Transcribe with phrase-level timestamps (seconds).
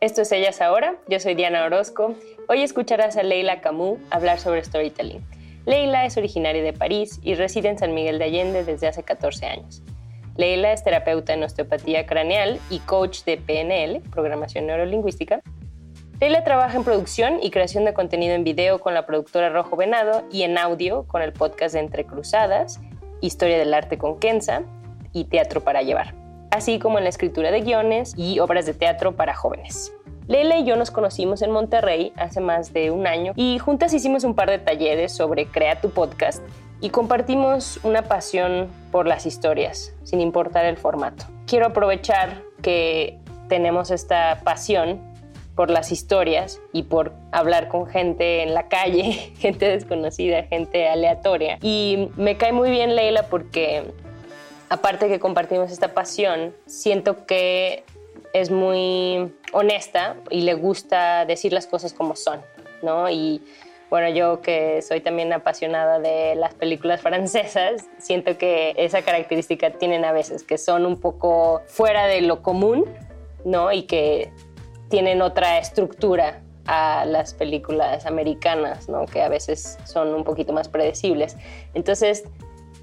[0.00, 2.14] Esto es Ellas Ahora, yo soy Diana Orozco.
[2.48, 5.26] Hoy escucharás a Leila Camus hablar sobre storytelling.
[5.66, 9.46] Leila es originaria de París y reside en San Miguel de Allende desde hace 14
[9.46, 9.82] años.
[10.36, 15.42] Leila es terapeuta en osteopatía craneal y coach de PNL, programación neurolingüística.
[16.20, 20.22] Leila trabaja en producción y creación de contenido en video con la productora Rojo Venado
[20.30, 22.80] y en audio con el podcast de Entre Cruzadas,
[23.20, 24.62] Historia del Arte con Kenza
[25.12, 26.14] y Teatro para Llevar,
[26.50, 29.92] así como en la escritura de guiones y obras de teatro para jóvenes.
[30.28, 34.24] Leila y yo nos conocimos en Monterrey hace más de un año y juntas hicimos
[34.24, 36.42] un par de talleres sobre Crea tu podcast
[36.80, 41.24] y compartimos una pasión por las historias, sin importar el formato.
[41.46, 43.18] Quiero aprovechar que
[43.48, 45.00] tenemos esta pasión
[45.54, 51.58] por las historias y por hablar con gente en la calle, gente desconocida, gente aleatoria.
[51.62, 53.92] Y me cae muy bien Leila porque
[54.68, 57.84] aparte que compartimos esta pasión, siento que
[58.32, 62.40] es muy honesta y le gusta decir las cosas como son,
[62.82, 63.08] ¿no?
[63.08, 63.42] Y
[63.90, 70.04] bueno, yo que soy también apasionada de las películas francesas, siento que esa característica tienen
[70.04, 72.84] a veces, que son un poco fuera de lo común,
[73.44, 73.72] ¿no?
[73.72, 74.30] Y que
[74.90, 79.06] tienen otra estructura a las películas americanas, ¿no?
[79.06, 81.36] Que a veces son un poquito más predecibles.
[81.72, 82.24] Entonces,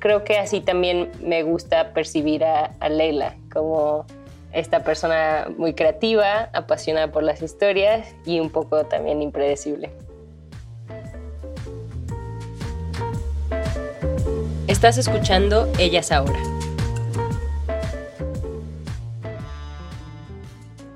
[0.06, 4.06] creo que así también me gusta percibir a, a Leila como
[4.54, 9.90] esta persona muy creativa, apasionada por las historias y un poco también impredecible.
[14.68, 16.40] Estás escuchando Ellas Ahora.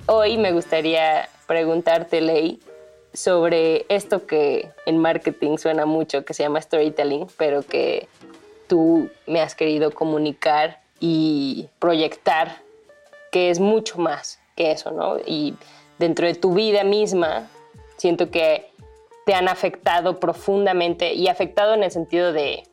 [0.06, 2.60] Hoy me gustaría preguntarte, Ley,
[3.12, 8.08] sobre esto que en marketing suena mucho, que se llama storytelling, pero que
[8.70, 12.62] tú me has querido comunicar y proyectar,
[13.32, 15.18] que es mucho más que eso, ¿no?
[15.26, 15.56] Y
[15.98, 17.50] dentro de tu vida misma,
[17.98, 18.72] siento que
[19.26, 22.64] te han afectado profundamente y afectado en el sentido de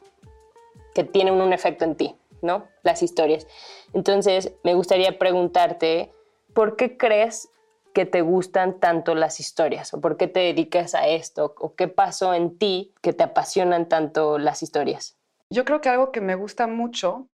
[0.94, 2.68] que tienen un efecto en ti, ¿no?
[2.82, 3.46] Las historias.
[3.92, 6.12] Entonces, me gustaría preguntarte,
[6.54, 7.48] ¿por qué crees
[7.92, 9.94] que te gustan tanto las historias?
[9.94, 11.54] ¿O por qué te dedicas a esto?
[11.58, 15.16] ¿O qué pasó en ti que te apasionan tanto las historias?
[15.52, 17.28] Yo creo que algo que me gusta mucho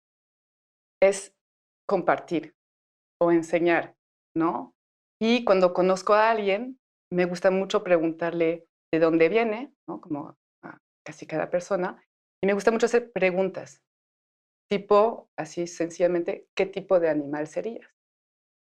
[1.02, 1.34] es
[1.88, 2.54] compartir
[3.20, 3.94] o enseñar,
[4.36, 4.74] ¿no?
[5.20, 6.78] Y cuando conozco a alguien,
[7.12, 10.00] me gusta mucho preguntarle de dónde viene, ¿no?
[10.00, 10.36] Como
[11.04, 12.02] casi cada persona.
[12.42, 13.82] Y me gusta mucho hacer preguntas,
[14.70, 17.88] tipo, así sencillamente, ¿qué tipo de animal serías?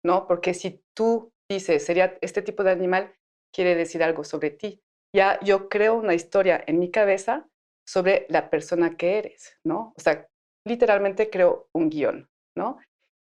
[0.05, 0.27] ¿No?
[0.27, 3.15] Porque si tú dices, sería este tipo de animal,
[3.55, 4.83] quiere decir algo sobre ti.
[5.15, 7.49] Ya yo creo una historia en mi cabeza
[7.87, 9.93] sobre la persona que eres, ¿no?
[9.97, 10.29] O sea,
[10.67, 12.79] literalmente creo un guion, ¿no?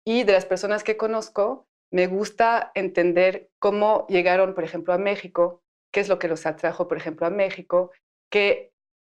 [0.06, 5.60] Y de las personas que conozco, me gusta entender cómo llegaron, por ejemplo, a México,
[5.92, 7.92] qué es lo que los atrajo, por ejemplo, a México,
[8.30, 8.72] qué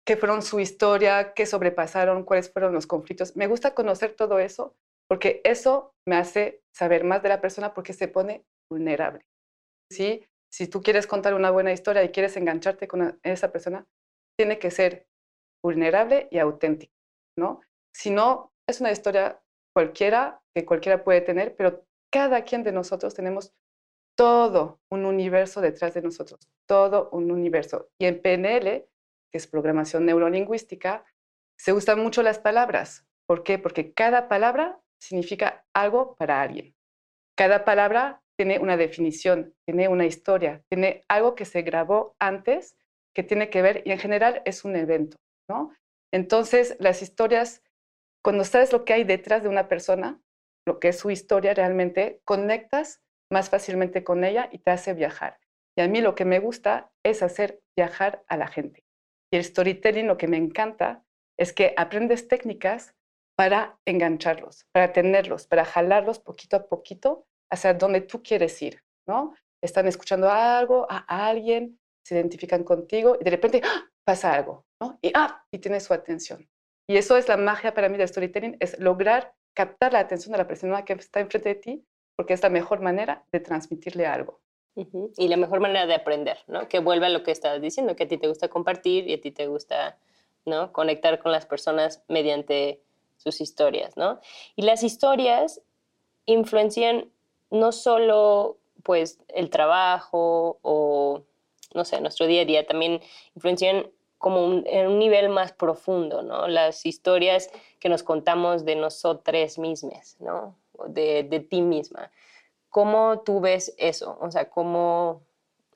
[0.06, 3.36] qué fueron su historia, qué sobrepasaron, cuáles fueron los conflictos.
[3.36, 4.76] Me gusta conocer todo eso
[5.08, 9.26] porque eso me hace saber más de la persona porque se pone vulnerable.
[9.92, 10.26] ¿sí?
[10.52, 13.86] Si tú quieres contar una buena historia y quieres engancharte con esa persona,
[14.38, 15.08] tiene que ser
[15.64, 16.94] vulnerable y auténtico,
[17.38, 17.62] ¿no?
[17.94, 19.42] Si no, es una historia
[19.74, 23.54] cualquiera que cualquiera puede tener, pero cada quien de nosotros tenemos
[24.18, 27.90] todo un universo detrás de nosotros, todo un universo.
[27.98, 28.88] Y en PNL
[29.32, 31.06] que es programación neurolingüística,
[31.58, 33.08] se usan mucho las palabras.
[33.26, 33.58] ¿Por qué?
[33.58, 36.76] Porque cada palabra significa algo para alguien.
[37.38, 42.78] Cada palabra tiene una definición, tiene una historia, tiene algo que se grabó antes
[43.16, 45.18] que tiene que ver y en general es un evento,
[46.14, 47.62] Entonces, las historias,
[48.24, 50.22] cuando sabes lo que hay detrás de una persona,
[50.66, 53.02] lo que es su historia, realmente conectas
[53.32, 55.40] más fácilmente con ella y te hace viajar.
[55.78, 58.84] Y a mí lo que me gusta es hacer viajar a la gente.
[59.32, 61.04] Y el storytelling lo que me encanta
[61.40, 62.94] es que aprendes técnicas
[63.38, 69.34] para engancharlos, para tenerlos, para jalarlos poquito a poquito hacia donde tú quieres ir, ¿no?
[69.64, 73.90] Están escuchando algo, a alguien, se identifican contigo y de repente ¡ah!
[74.04, 74.66] pasa algo,
[75.02, 76.48] Y, ah, y tiene su atención.
[76.88, 80.38] Y eso es la magia para mí del storytelling, es lograr captar la atención de
[80.38, 81.86] la persona que está enfrente de ti,
[82.16, 84.40] porque es la mejor manera de transmitirle algo.
[85.18, 86.70] Y la mejor manera de aprender, ¿no?
[86.70, 89.22] Que vuelva a lo que estabas diciendo, que a ti te gusta compartir y a
[89.22, 89.98] ti te gusta,
[90.46, 90.72] ¿no?
[90.72, 92.82] Conectar con las personas mediante
[93.18, 94.22] sus historias, ¿no?
[94.56, 95.62] Y las historias
[96.26, 97.12] influencian
[97.50, 101.24] no solo, pues, el trabajo o,
[101.76, 103.02] no sé, nuestro día a día, también
[103.36, 106.48] influencian como en un nivel más profundo, ¿no?
[106.48, 110.56] Las historias que nos contamos de nosotras mismas, ¿no?
[110.88, 112.12] De, de ti misma.
[112.70, 114.18] ¿Cómo tú ves eso?
[114.22, 115.24] O sea, ¿cómo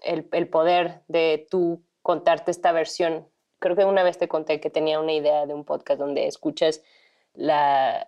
[0.04, 3.28] el, el, poder de tú contarte esta versión?
[3.58, 6.84] Creo que una vez te conté que tenía una idea de un podcast donde escuchas
[7.34, 8.06] la,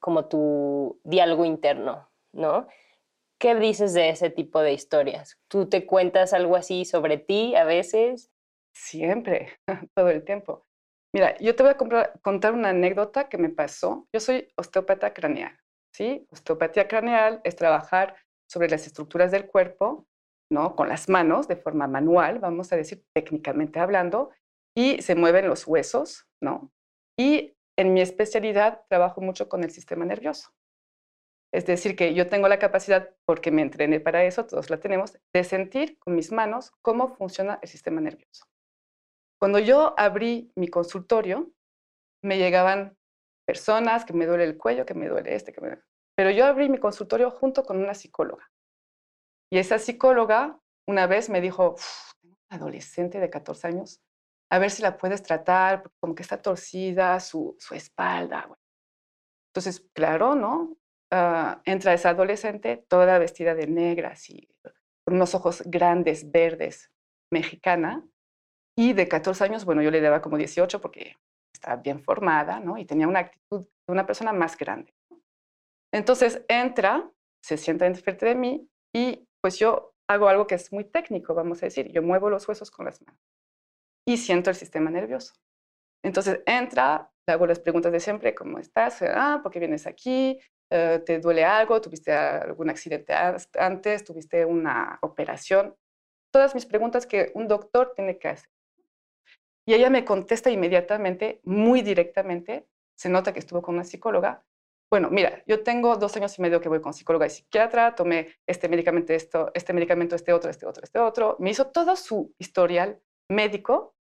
[0.00, 2.66] como tu diálogo interno, ¿no?
[3.38, 5.38] ¿Qué dices de ese tipo de historias?
[5.46, 8.30] ¿Tú te cuentas algo así sobre ti a veces?
[8.76, 9.58] Siempre,
[9.96, 10.66] todo el tiempo.
[11.14, 14.06] Mira, yo te voy a contar una anécdota que me pasó.
[14.12, 15.58] Yo soy osteópata craneal,
[15.94, 16.26] ¿sí?
[16.30, 18.16] Osteopatía craneal es trabajar
[18.48, 20.06] sobre las estructuras del cuerpo,
[20.52, 20.76] ¿no?
[20.76, 24.30] Con las manos, de forma manual, vamos a decir técnicamente hablando,
[24.76, 26.70] y se mueven los huesos, ¿no?
[27.18, 30.50] Y en mi especialidad trabajo mucho con el sistema nervioso.
[31.52, 35.18] Es decir, que yo tengo la capacidad, porque me entrené para eso, todos la tenemos,
[35.32, 38.44] de sentir con mis manos cómo funciona el sistema nervioso.
[39.38, 41.50] Cuando yo abrí mi consultorio,
[42.22, 42.96] me llegaban
[43.46, 45.82] personas que me duele el cuello, que me duele este, que me duele
[46.16, 48.50] pero yo abrí mi consultorio junto con una psicóloga.
[49.52, 51.76] Y esa psicóloga una vez me dijo,
[52.20, 54.00] tengo una adolescente de 14 años,
[54.50, 58.48] a ver si la puedes tratar, porque como que está torcida su, su espalda.
[59.50, 60.76] Entonces, claro, ¿no?
[61.12, 64.48] Uh, entra esa adolescente toda vestida de negra, así,
[65.04, 66.90] con unos ojos grandes, verdes,
[67.30, 68.04] mexicana,
[68.78, 71.16] y de 14 años, bueno, yo le daba como 18 porque
[71.54, 72.76] estaba bien formada, ¿no?
[72.76, 74.94] Y tenía una actitud de una persona más grande.
[75.92, 77.10] Entonces entra,
[77.42, 81.62] se sienta enfrente de mí y pues yo hago algo que es muy técnico, vamos
[81.62, 81.90] a decir.
[81.90, 83.20] Yo muevo los huesos con las manos
[84.06, 85.34] y siento el sistema nervioso.
[86.04, 89.02] Entonces entra, le hago las preguntas de siempre, ¿cómo estás?
[89.02, 90.38] Ah, ¿por qué vienes aquí?
[90.70, 91.80] Eh, ¿Te duele algo?
[91.80, 93.14] ¿Tuviste algún accidente
[93.58, 94.04] antes?
[94.04, 95.74] ¿Tuviste una operación?
[96.32, 98.55] Todas mis preguntas que un doctor tiene que hacer.
[99.66, 102.66] Y ella me contesta inmediatamente, muy directamente.
[102.96, 104.44] Se nota que estuvo con una psicóloga
[104.90, 108.36] bueno, mira, yo tengo dos años y medio que voy con psicóloga y psiquiatra, tomé
[108.46, 111.36] este medicamento, esto, este medicamento, este otro, este otro, este otro.
[111.40, 113.96] Me hizo todo su historial médico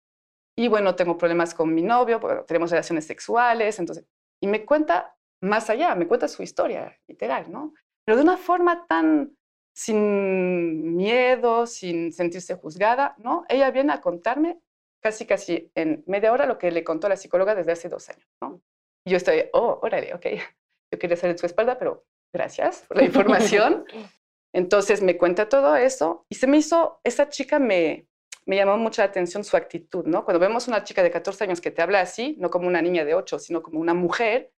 [0.56, 4.06] y bueno, tengo problemas con mi novio, tenemos relaciones sexuales, entonces,
[4.42, 7.74] y me cuenta más allá, me cuenta su historia, literal, ¿no?
[8.06, 9.36] Pero de una forma tan
[9.76, 13.44] sin miedo, sin sentirse juzgada, ¿no?
[13.48, 14.60] Ella viene a contarme
[15.00, 18.28] casi, casi en media hora lo que le contó la psicóloga desde hace dos años,
[18.40, 18.62] ¿no?
[19.04, 20.26] Y yo estoy, oh, órale, ok.
[20.92, 22.04] Yo quería ser en su espalda, pero
[22.34, 23.84] gracias por la información.
[24.52, 28.08] Entonces me cuenta todo eso y se me hizo, esa chica me,
[28.46, 30.24] me llamó mucha atención su actitud, ¿no?
[30.24, 33.04] Cuando vemos una chica de 14 años que te habla así, no como una niña
[33.04, 34.52] de 8, sino como una mujer,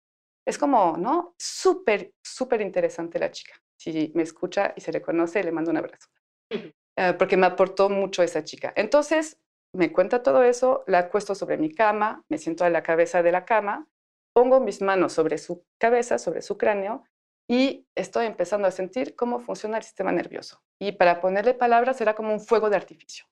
[0.46, 1.36] es como, ¿no?
[1.38, 3.62] Súper, súper interesante la chica.
[3.78, 6.08] Si me escucha y se le conoce, le mando un abrazo.
[6.54, 8.72] Uh, porque me aportó mucho esa chica.
[8.76, 9.40] Entonces,
[9.74, 13.32] me cuenta todo eso, la acuesto sobre mi cama, me siento a la cabeza de
[13.32, 13.88] la cama
[14.34, 17.04] pongo mis manos sobre su cabeza, sobre su cráneo,
[17.50, 20.64] y estoy empezando a sentir cómo funciona el sistema nervioso.
[20.80, 23.26] Y para ponerle palabras, era como un fuego de artificio,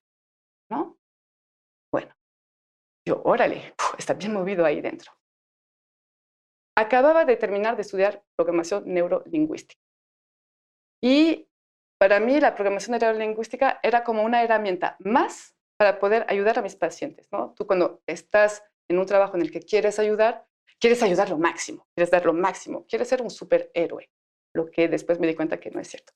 [0.70, 0.98] ¿no?
[1.92, 2.14] Bueno,
[3.08, 5.14] yo, órale, está bien movido ahí dentro.
[6.78, 9.82] Acababa de terminar de estudiar programación neurolingüística.
[11.02, 11.50] Y
[11.98, 16.76] para mí la programación neurolingüística era como una herramienta más para poder ayudar a mis
[16.76, 17.54] pacientes, ¿no?
[17.56, 20.46] Tú cuando estás en un trabajo en el que quieres ayudar,
[20.78, 24.10] quieres ayudar lo máximo, quieres dar lo máximo, quieres ser un superhéroe,
[24.54, 26.12] lo que después me di cuenta que no es cierto.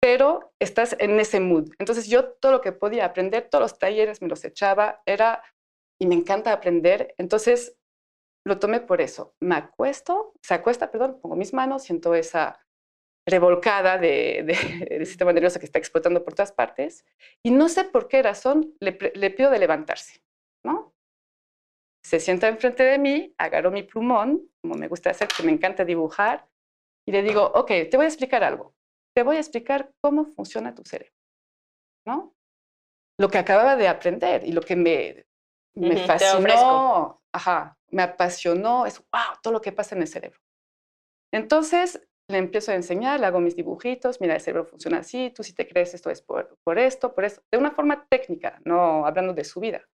[0.00, 1.72] Pero estás en ese mood.
[1.80, 5.42] Entonces yo todo lo que podía aprender, todos los talleres me los echaba, era,
[6.00, 7.76] y me encanta aprender, entonces
[8.46, 9.34] lo tomé por eso.
[9.40, 12.60] Me acuesto, se acuesta, perdón, pongo mis manos, siento esa
[13.28, 14.44] revolcada de,
[14.90, 17.04] del sistema nervioso que está explotando por todas partes,
[17.42, 20.22] y no sé por qué razón le, le pido de levantarse,
[20.64, 20.94] ¿no?
[22.08, 25.84] se sienta enfrente de mí, agarro mi plumón, como me gusta hacer, que me encanta
[25.84, 26.48] dibujar,
[27.06, 28.74] y le digo, ok, te voy a explicar algo.
[29.14, 31.14] Te voy a explicar cómo funciona tu cerebro,
[32.06, 32.34] ¿no?
[33.18, 35.26] Lo que acababa de aprender y lo que me,
[35.74, 40.40] me fascinó, ajá, me apasionó, es, wow, todo lo que pasa en el cerebro.
[41.30, 45.42] Entonces, le empiezo a enseñar, le hago mis dibujitos, mira, el cerebro funciona así, tú
[45.42, 49.06] si te crees esto es por, por esto, por esto, de una forma técnica, no
[49.06, 49.88] hablando de su vida.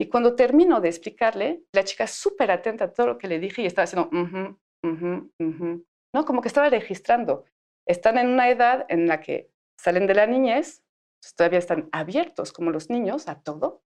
[0.00, 3.60] Y cuando termino de explicarle, la chica súper atenta a todo lo que le dije
[3.60, 6.24] y estaba haciendo, uh -huh, ¿no?
[6.24, 7.44] Como que estaba registrando.
[7.86, 10.82] Están en una edad en la que salen de la niñez,
[11.20, 13.82] pues, todavía están abiertos como los niños a todo,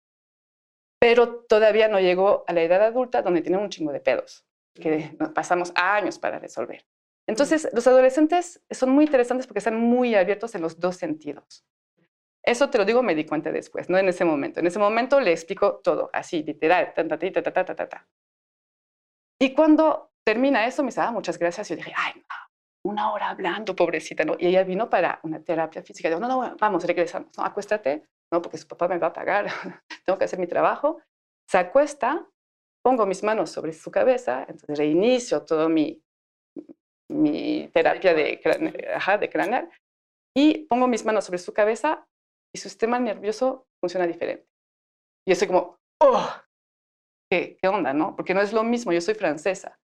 [1.01, 5.17] pero todavía no llegó a la edad adulta donde tienen un chingo de pedos, que
[5.35, 6.85] pasamos años para resolver.
[7.27, 11.65] Entonces, los adolescentes son muy interesantes porque están muy abiertos en los dos sentidos.
[12.45, 14.61] Eso te lo digo, me di cuenta después, no en ese momento.
[14.61, 18.09] En ese momento le explico todo, así, literal, ta, ta, ta, ta, ta, ta, ta.
[19.41, 21.71] Y cuando termina eso, me dice, ah, muchas gracias.
[21.71, 22.23] Y yo dije, ay,
[22.85, 24.35] una hora hablando, pobrecita, ¿no?
[24.39, 26.11] Y ella vino para una terapia física.
[26.11, 27.45] Yo, no, no, vamos, regresamos, ¿no?
[27.45, 28.43] Acuéstate, ¿no?
[28.43, 29.47] Porque su papá me va a pagar,
[30.05, 31.01] tengo que hacer mi trabajo.
[31.49, 32.27] Se acuesta,
[32.83, 36.03] pongo mis manos sobre su cabeza, entonces reinicio todo mi,
[37.11, 38.41] mi terapia de,
[38.95, 39.31] ajá, de
[40.37, 42.07] y pongo mis manos sobre su cabeza
[42.55, 44.47] y su sistema nervioso funciona diferente.
[45.27, 46.31] Y yo soy como, oh,
[47.31, 48.17] ¿qué, ¿qué onda, no?
[48.17, 49.79] Porque no es lo mismo, yo soy francesa,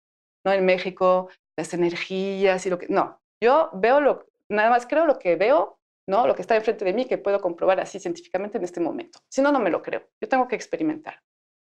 [0.44, 0.52] ¿no?
[0.52, 2.88] En México, las energías y lo que...
[2.88, 6.26] No, yo veo lo, nada más creo lo que veo, ¿no?
[6.26, 9.20] Lo que está enfrente de mí que puedo comprobar así científicamente en este momento.
[9.30, 10.08] Si no, no me lo creo.
[10.20, 11.22] Yo tengo que experimentar.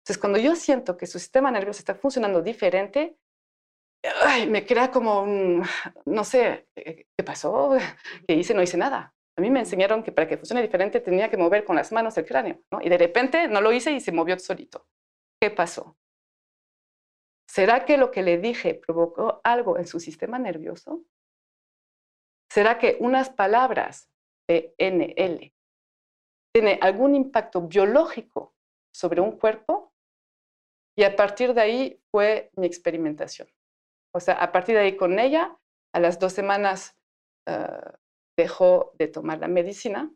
[0.02, 3.18] Entonces, cuando yo siento que su sistema nervioso está funcionando diferente,
[4.48, 5.63] me crea como, un,
[6.05, 7.77] no sé, ¿qué pasó?
[8.27, 8.53] ¿Qué hice?
[8.53, 9.13] No hice nada.
[9.38, 12.17] A mí me enseñaron que para que funcione diferente tenía que mover con las manos
[12.17, 12.62] el cráneo.
[12.81, 14.88] Y de repente no lo hice y se movió solito.
[15.41, 15.98] ¿Qué pasó?
[17.50, 21.03] ¿Será que lo que le dije provocó algo en su sistema nervioso?
[22.51, 24.10] ¿Será que unas palabras
[24.48, 25.53] de NL
[26.53, 28.53] tiene algún impacto biológico
[28.93, 29.93] sobre un cuerpo?
[30.98, 33.48] Y a partir de ahí fue mi experimentación.
[34.13, 35.58] O sea, a partir de ahí con ella,
[35.94, 36.98] a las dos semanas
[37.50, 37.91] uh,
[38.38, 40.12] dejó de tomar la medicina,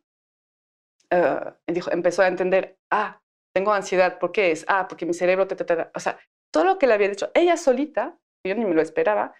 [1.13, 3.21] uh, dijo, empezó a entender, ah,
[3.55, 4.65] tengo ansiedad, ¿por qué es?
[4.67, 6.19] Ah, porque mi cerebro, te, te, te, o sea,
[6.53, 9.33] todo lo que le había dicho, ella solita, yo ni me lo esperaba,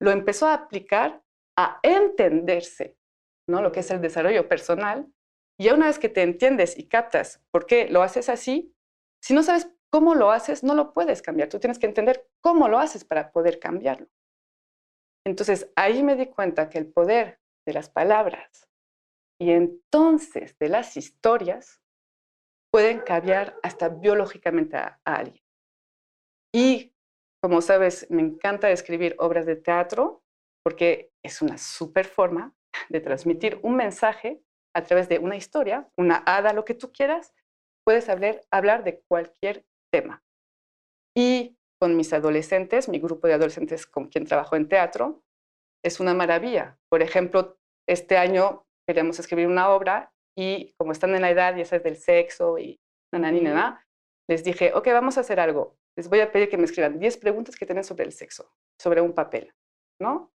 [0.00, 1.22] lo empezó a aplicar
[1.56, 2.96] a entenderse,
[3.48, 3.62] ¿no?
[3.62, 5.06] Lo que es el desarrollo personal.
[5.58, 8.74] Y una vez que te entiendes y captas por qué lo haces así,
[9.22, 11.48] si no sabes cómo lo haces, no lo puedes cambiar.
[11.48, 14.08] Tú tienes que entender cómo lo haces para poder cambiarlo.
[15.24, 18.68] Entonces, ahí me di cuenta que el poder de las palabras
[19.40, 21.80] y entonces de las historias
[22.72, 25.44] pueden cambiar hasta biológicamente a, alguien.
[26.52, 26.92] Y,
[27.40, 30.24] como sabes, me encanta escribir obras de teatro
[30.64, 32.52] porque es una super forma
[32.88, 34.42] de transmitir un mensaje
[34.74, 37.32] a través de una historia, una hada, lo que tú quieras.
[37.86, 40.24] Puedes hablar, hablar de cualquier tema.
[41.16, 45.22] Y con mis adolescentes, mi grupo de adolescentes con quien trabajo en teatro,
[45.84, 46.78] es una maravilla.
[46.88, 51.64] Por ejemplo, este año queríamos escribir una obra y como están en la edad, ya
[51.64, 52.80] sabes, del sexo y
[53.12, 53.86] nana, nana,
[54.28, 55.76] les dije, ok, vamos a hacer algo.
[55.96, 59.00] Les voy a pedir que me escriban 10 preguntas que tienen sobre el sexo, sobre
[59.00, 59.54] un papel,
[60.00, 60.32] ¿no?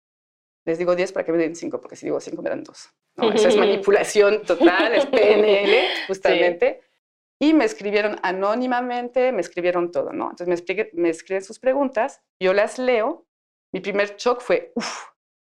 [0.66, 2.90] Les digo 10 para que me den 5, porque si digo 5 me dan 2.
[3.18, 6.82] No, esa es manipulación total, es PNL, justamente.
[6.82, 6.95] Sí.
[7.42, 10.26] Y me escribieron anónimamente, me escribieron todo, ¿no?
[10.26, 13.28] Entonces me, explique, me escriben sus preguntas, yo las leo.
[13.74, 15.10] Mi primer shock fue, uff,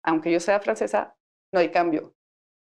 [0.04, 1.16] aunque yo sea francesa,
[1.52, 2.14] no hay cambio.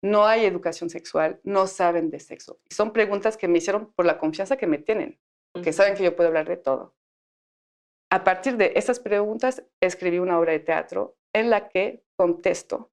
[0.04, 2.60] No hay educación sexual, no saben de sexo.
[2.70, 5.20] Y son preguntas que me hicieron por la confianza que me tienen,
[5.54, 6.96] porque saben que yo puedo hablar de todo.
[8.12, 12.92] A partir de esas preguntas, escribí una obra de teatro en la que contesto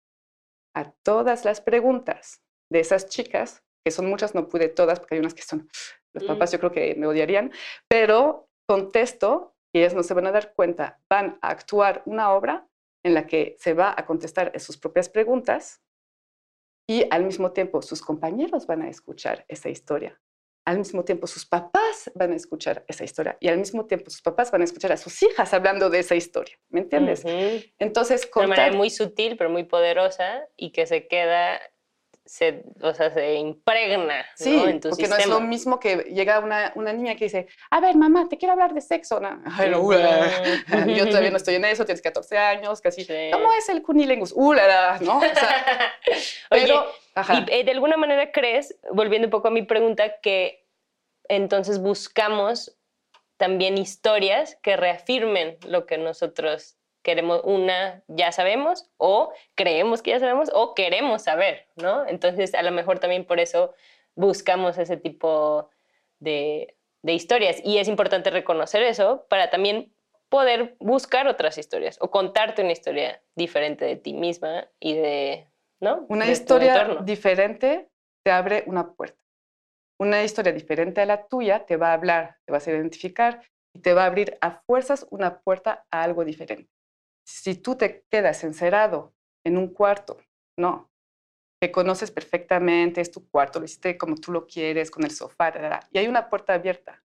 [0.77, 5.21] a todas las preguntas de esas chicas, que son muchas, no pude todas, porque hay
[5.21, 5.69] unas que son,
[6.15, 7.53] los papás yo creo que me odiarían,
[7.89, 12.69] pero contesto y ellas no se van a dar cuenta, van a actuar una obra
[13.05, 15.83] en la que se va a contestar sus propias preguntas
[16.89, 20.21] y al mismo tiempo sus compañeros van a escuchar esa historia.
[20.67, 24.21] Al mismo tiempo sus papás van a escuchar esa historia y al mismo tiempo sus
[24.21, 26.59] papás van a escuchar a sus hijas hablando de esa historia.
[26.69, 27.25] ¿Me entiendes?
[27.25, 27.75] Uh -huh.
[27.79, 28.51] Entonces, contar...
[28.51, 31.59] De manera muy sutil, pero muy poderosa y que se queda
[32.29, 34.69] se, o sea, se impregna sí, ¿no?
[34.69, 35.17] en tu porque sistema.
[35.17, 38.37] no es lo mismo que llega una, una niña que dice, a ver, mamá, te
[38.37, 39.19] quiero hablar de sexo.
[39.19, 39.43] ¿no?
[39.57, 39.93] Ay, no, uh,
[40.95, 43.05] yo todavía no estoy en eso, tienes 14 años, casi.
[43.05, 43.31] Sí.
[43.33, 44.33] ¿Cómo es el cunilingus?
[44.37, 45.17] Uh, la, la, ¿no?
[45.17, 45.93] O sea,
[46.51, 50.67] pero, Oye, y, eh, de alguna manera crees, volviendo un poco a mi pregunta, que
[51.29, 52.77] entonces buscamos
[53.39, 60.21] también historias que reafirmen lo que nosotros queremos una, ya sabemos, o creemos que ya
[60.21, 62.07] sabemos, o queremos saber, ¿no?
[62.07, 63.75] Entonces, a lo mejor también por eso
[64.15, 65.71] buscamos ese tipo
[66.19, 67.61] de, de historias.
[67.65, 69.93] Y es importante reconocer eso para también
[70.29, 75.47] poder buscar otras historias o contarte una historia diferente de ti misma y de,
[75.81, 76.05] ¿no?
[76.09, 77.89] Una de historia diferente
[78.23, 79.17] te abre una puerta.
[80.01, 83.43] una historia diferente a la tuya te va a hablar, te vas a identificar
[83.75, 86.69] y te va a abrir a fuerzas una puerta a algo diferente.
[87.29, 89.13] Si tú te quedas encerrado
[89.45, 90.17] en un cuarto,
[90.59, 90.91] no,
[91.61, 95.53] que conoces perfectamente, es tu cuarto, lo hiciste como tú lo quieres, con el sofá,
[95.91, 97.05] y hay una puerta abierta.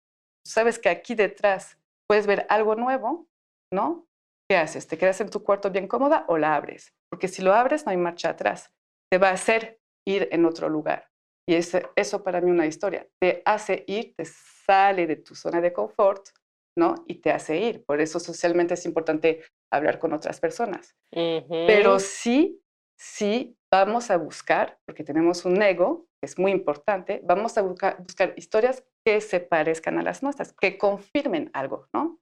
[0.47, 3.27] Sabes que aquí detrás puedes ver algo nuevo,
[3.73, 4.07] ¿no?
[4.49, 4.87] ¿Qué haces?
[4.87, 6.93] ¿Te quedas en tu cuarto bien cómoda o la abres?
[7.09, 8.71] Porque si lo abres no hay marcha atrás.
[9.11, 11.09] Te va a hacer ir en otro lugar.
[11.47, 13.07] Y eso para mí una historia.
[13.19, 16.29] Te hace ir, te sale de tu zona de confort,
[16.77, 16.95] ¿no?
[17.07, 17.83] Y te hace ir.
[17.85, 19.43] Por eso socialmente es importante
[19.77, 20.95] hablar con otras personas.
[21.11, 22.61] Pero sí,
[22.97, 27.97] sí vamos a buscar, porque tenemos un ego, que es muy importante, vamos a buscar,
[28.01, 32.19] buscar historias que se parezcan a las nuestras, que confirmen algo, ¿no?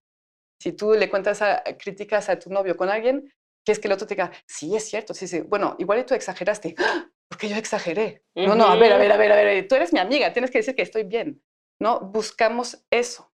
[0.60, 3.32] Si tú le cuentas a, críticas a tu novio con alguien,
[3.66, 6.14] que es que el otro te diga, sí, es cierto, sí, sí, bueno, igual tú
[6.14, 7.10] exageraste, ¡Ah!
[7.30, 8.24] porque yo exageré.
[8.36, 10.52] No, no, a ver, a ver, a ver, a ver, tú eres mi amiga, tienes
[10.52, 11.42] que decir que estoy bien.
[11.82, 13.33] No, buscamos eso.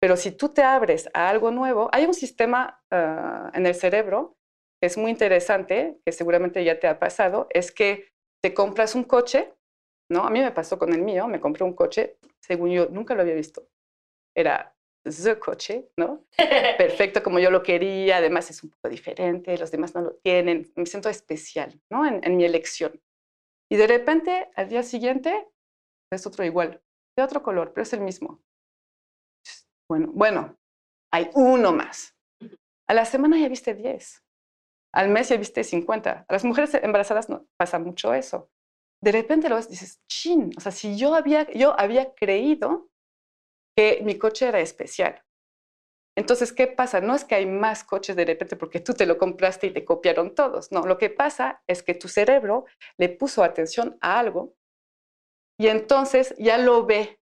[0.00, 4.36] Pero si tú te abres a algo nuevo, hay un sistema ah, en el cerebro
[4.80, 8.08] que es muy interesante, que seguramente ya te ha pasado, es que
[8.42, 9.52] te compras un coche,
[10.10, 10.24] ¿no?
[10.24, 13.20] A mí me pasó con el mío, me compré un coche, según yo nunca lo
[13.20, 13.68] había visto.
[14.34, 16.24] Era the coche, ¿no?
[16.78, 20.72] Perfecto como yo lo quería, además es un poco diferente, los demás no lo tienen,
[20.76, 22.06] me siento especial, ¿no?
[22.06, 22.98] en mi elección.
[23.70, 25.46] Y de repente, al día siguiente,
[26.10, 26.82] es otro igual,
[27.16, 28.42] de otro color, pero es el mismo.
[29.90, 30.56] Bueno, bueno,
[31.12, 32.16] hay uno más.
[32.88, 34.24] A la semana ya viste 10.
[34.94, 36.26] Al mes ya viste 50.
[36.28, 38.48] A las mujeres embarazadas no pasa mucho eso.
[39.02, 42.88] De repente lo ves dices, chin, o sea, si yo había, yo había creído
[43.76, 45.24] que mi coche era especial,
[46.16, 47.00] entonces, ¿qué pasa?
[47.00, 49.84] No es que hay más coches de repente porque tú te lo compraste y te
[49.84, 50.70] copiaron todos.
[50.70, 52.66] No, lo que pasa es que tu cerebro
[52.98, 54.54] le puso atención a algo
[55.58, 57.19] y entonces ya lo ve.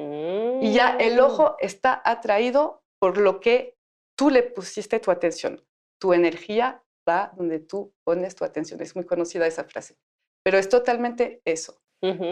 [0.00, 1.24] Y ya el mm.
[1.24, 3.76] ojo está atraído por lo que
[4.16, 5.64] tú le pusiste tu atención.
[6.00, 8.80] Tu energía va donde tú pones tu atención.
[8.80, 9.96] Es muy conocida esa frase.
[10.44, 11.80] Pero es totalmente eso.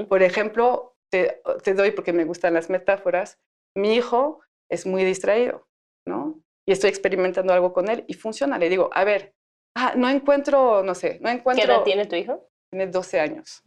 [0.09, 3.41] Por ejemplo, te, te doy porque me gustan las metáforas.
[3.77, 5.67] Mi hijo es muy distraído
[6.07, 6.41] ¿no?
[6.67, 8.59] Y estoy experimentando algo con él y funciona.
[8.59, 9.35] Le digo, a ver,
[9.77, 11.65] ah, no encuentro, no sé, no encuentro...
[11.65, 12.49] ¿Qué edad tiene tu hijo?
[12.71, 13.63] Tiene 12 años,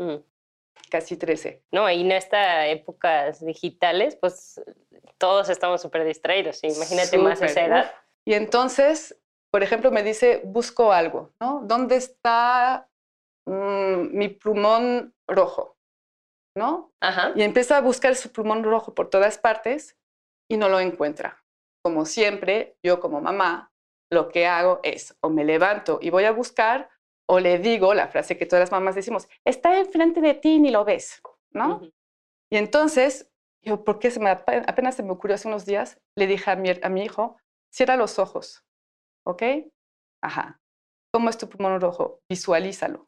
[0.89, 1.63] casi 13.
[1.71, 4.61] No, y en estas épocas digitales, pues
[5.17, 6.63] todos estamos súper distraídos.
[6.63, 7.91] Imagínate más esa edad.
[8.25, 9.19] Y entonces,
[9.51, 11.61] por ejemplo, me dice, busco algo, ¿no?
[11.63, 12.89] ¿Dónde está
[13.45, 15.77] mm, mi plumón rojo?
[16.55, 16.91] ¿No?
[16.99, 17.31] Ajá.
[17.35, 19.97] Y empieza a buscar su plumón rojo por todas partes
[20.49, 21.43] y no lo encuentra
[21.83, 23.71] como siempre, yo como mamá,
[24.11, 26.89] lo que hago es o me levanto y voy a buscar
[27.29, 30.59] o le digo la frase que todas las mamás decimos, está enfrente de ti y
[30.59, 31.81] ni lo ves, ¿no?
[32.51, 33.31] Y entonces,
[33.63, 36.69] yo, porque se me, apenas se me ocurrió hace unos días, le dije a mi,
[36.81, 37.37] a mi hijo,
[37.71, 38.65] cierra los ojos,
[39.27, 39.43] ¿ok?
[40.23, 40.59] Ajá.
[41.13, 42.19] ¿Cómo es tu pulmón rojo?
[42.29, 43.07] Visualízalo.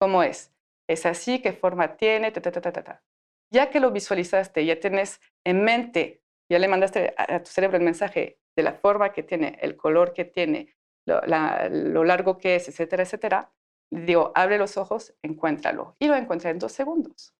[0.00, 0.52] ¿Cómo es?
[0.88, 3.04] Es así, qué forma tiene, ta, ta, ta, ta, ta.
[3.52, 7.84] Ya que lo visualizaste, ya tienes en mente ya le mandaste a, tu cerebro el
[7.84, 10.74] mensaje de la forma que tiene, el color que tiene,
[11.08, 13.52] lo, largo que es, etcétera, etcétera,
[13.90, 15.96] digo, abre los ojos, encuéntralo.
[15.98, 17.34] Y lo encuentra en dos segundos,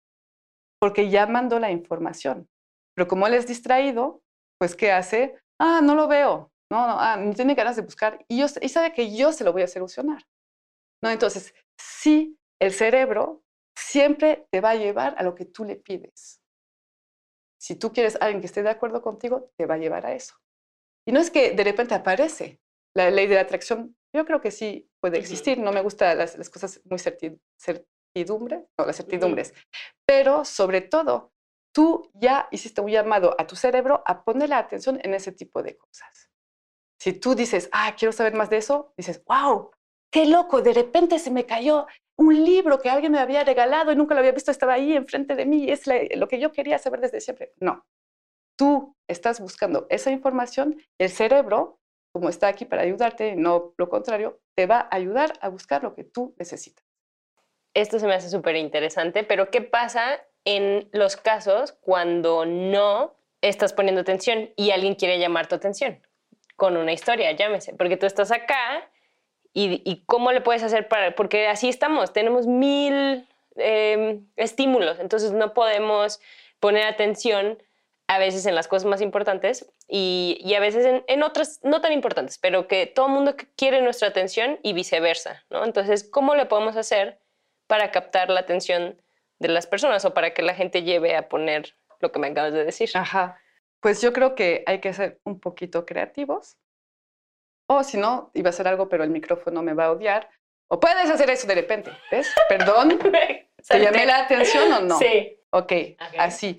[0.80, 2.48] porque ya mandó la información.
[2.96, 4.22] Pero como él es distraído,
[4.58, 5.38] pues ¿qué hace?
[5.60, 6.50] Ah, no lo veo.
[6.70, 8.24] No, no, ah, no tiene ganas de buscar.
[8.28, 10.26] Y, yo, y sabe que yo se lo voy a solucionar.
[11.02, 11.10] ¿No?
[11.10, 13.42] Entonces, sí, el cerebro
[13.78, 16.40] siempre te va a llevar a lo que tú le pides.
[17.60, 20.14] Si tú quieres a alguien que esté de acuerdo contigo, te va a llevar a
[20.14, 20.34] eso.
[21.06, 22.60] Y no es que de repente aparece
[23.04, 23.96] la ley de la atracción.
[24.14, 25.58] Yo creo que sí puede existir.
[25.58, 29.54] No me gustan las, cosas muy certidumbre, no, las certidumbres.
[30.06, 31.32] Pero sobre todo,
[31.74, 35.62] tú ya hiciste un llamado a tu cerebro a poner la atención en ese tipo
[35.62, 36.30] de cosas.
[37.00, 39.70] Si tú dices, ah, quiero saber más de eso, dices, wow,
[40.12, 41.86] qué loco, de repente se me cayó
[42.18, 45.36] un libro que alguien me había regalado y nunca lo había visto, estaba ahí enfrente
[45.36, 45.82] de mí, es
[46.16, 47.52] lo que yo quería saber desde siempre.
[47.60, 47.86] No,
[48.58, 51.77] tú estás buscando esa información, el cerebro,
[52.12, 55.94] como está aquí para ayudarte, no lo contrario, te va a ayudar a buscar lo
[55.94, 56.84] que tú necesitas.
[57.74, 63.72] Esto se me hace súper interesante, pero ¿qué pasa en los casos cuando no estás
[63.72, 66.00] poniendo atención y alguien quiere llamar tu atención
[66.56, 67.74] con una historia, llámese?
[67.74, 68.90] Porque tú estás acá
[69.52, 75.52] y, cómo le puedes hacer para, porque así estamos, tenemos mil em, estímulos, entonces no
[75.52, 76.20] podemos
[76.60, 77.62] poner atención
[78.08, 82.38] a veces en las cosas más importantes y, a veces en, otras no tan importantes,
[82.38, 85.64] pero que todo el mundo quiere nuestra atención y viceversa, ¿no?
[85.64, 87.20] Entonces, ¿cómo le podemos hacer
[87.66, 89.00] para captar la atención
[89.38, 92.52] de las personas o para que la gente lleve a poner lo que me acabas
[92.52, 92.90] de decir.
[92.94, 93.40] Ajá.
[93.80, 96.56] Pues yo creo que hay que ser un poquito creativos.
[97.68, 100.28] O si no, iba a hacer algo, pero el micrófono me va a odiar.
[100.68, 102.32] O puedes hacer eso de repente, ¿ves?
[102.48, 102.98] Perdón.
[103.68, 104.98] ¿Te llamé la atención o no?
[104.98, 105.38] Sí.
[105.50, 105.72] Ok,
[106.18, 106.58] así.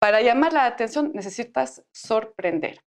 [0.00, 2.84] Para llamar la atención necesitas sorprender,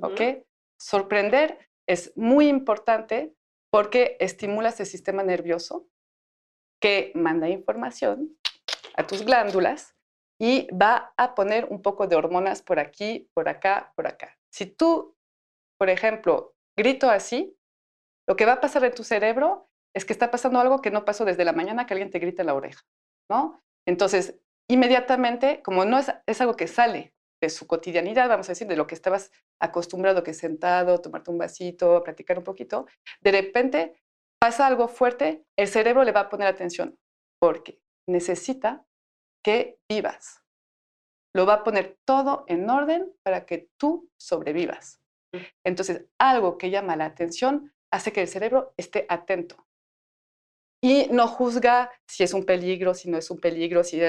[0.00, 0.46] ¿ok?
[0.80, 3.34] Sorprender es muy importante
[3.70, 5.86] porque estimulas el sistema nervioso
[6.80, 8.36] que manda información
[8.96, 9.94] a tus glándulas
[10.40, 14.38] y va a poner un poco de hormonas por aquí, por acá, por acá.
[14.50, 15.16] Si tú,
[15.78, 17.56] por ejemplo, grito así,
[18.28, 21.04] lo que va a pasar en tu cerebro es que está pasando algo que no
[21.04, 22.82] pasó desde la mañana que alguien te grita en la oreja,
[23.30, 23.62] ¿no?
[23.86, 28.66] Entonces, inmediatamente, como no es, es algo que sale de su cotidianidad, vamos a decir,
[28.66, 32.86] de lo que estabas acostumbrado, que sentado, tomarte un vasito, platicar un poquito,
[33.20, 33.94] de repente
[34.40, 36.98] pasa algo fuerte, el cerebro le va a poner atención
[37.40, 38.84] porque necesita
[39.44, 40.42] que vivas.
[41.34, 45.00] Lo va a poner todo en orden para que tú sobrevivas.
[45.32, 45.38] Mm.
[45.66, 49.66] Entonces, algo que llama la atención hace que el cerebro esté atento
[50.84, 54.02] y no juzga si es un peligro, si no es un peligro, si...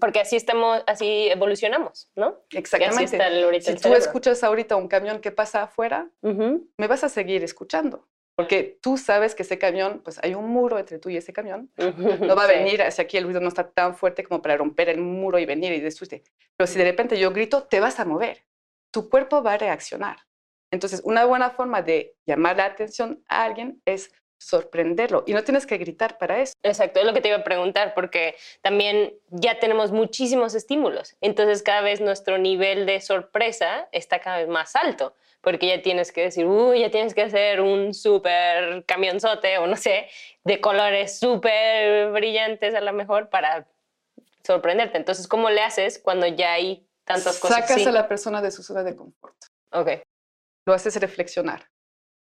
[0.00, 2.40] Porque así estamos, así evolucionamos, ¿no?
[2.50, 3.60] Exactamente.
[3.60, 8.08] si tú escuchas ahorita un camión que pasa afuera, me vas a seguir escuchando.
[8.34, 11.70] Porque tú sabes que ese camión, pues hay un muro entre tú y ese camión.
[11.76, 14.88] No va a venir hacia aquí, el ruido no está tan fuerte como para romper
[14.88, 16.24] el muro y venir y destruirte.
[16.56, 18.44] Pero si de repente yo grito, te vas a mover.
[18.92, 20.16] Tu cuerpo va a reaccionar.
[20.72, 25.66] Entonces, una buena forma de llamar la atención a alguien es sorprenderlo y no tienes
[25.66, 26.54] que gritar para eso.
[26.62, 31.62] Exacto, es lo que te iba a preguntar porque también ya tenemos muchísimos estímulos, entonces
[31.62, 36.22] cada vez nuestro nivel de sorpresa está cada vez más alto porque ya tienes que
[36.22, 40.08] decir, uy, ya tienes que hacer un súper camionzote o no sé,
[40.44, 43.68] de colores súper brillantes a lo mejor para
[44.44, 44.98] sorprenderte.
[44.98, 47.68] Entonces, ¿cómo le haces cuando ya hay tantas cosas?
[47.68, 49.36] Sacas a la persona de su zona de confort.
[49.70, 49.90] Ok.
[50.66, 51.70] Lo haces reflexionar.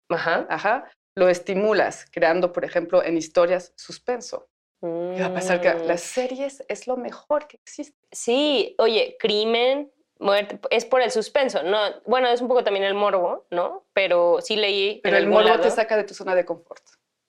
[0.09, 0.47] Ajá.
[0.49, 4.49] Ajá lo estimulas, creando, por ejemplo, en historias suspenso.
[4.81, 5.61] ¿Qué va a pasar?
[5.61, 6.07] Que las mm.
[6.07, 7.99] series es lo mejor que existe.
[8.11, 11.79] Sí, oye, crimen, muerte, es por el suspenso, ¿no?
[12.07, 13.87] Bueno, es un poco también el morbo, ¿no?
[13.93, 15.01] Pero sí leí.
[15.03, 16.83] Pero el morbo te saca de tu zona de confort.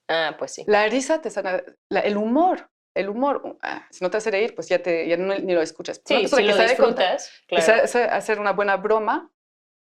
[0.08, 0.64] Ah, pues sí.
[0.68, 4.68] La risa te sana, el humor, el humor, ah, si no te hace reír, pues
[4.68, 6.02] ya, te, ya ni lo escuchas.
[6.06, 7.84] Sí, si lo disfrutas, claro.
[8.12, 9.32] hacer una buena broma,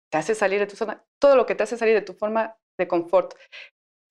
[0.10, 2.58] te hace salir de tu zona, todo lo que te hace salir de tu forma
[2.78, 3.34] de confort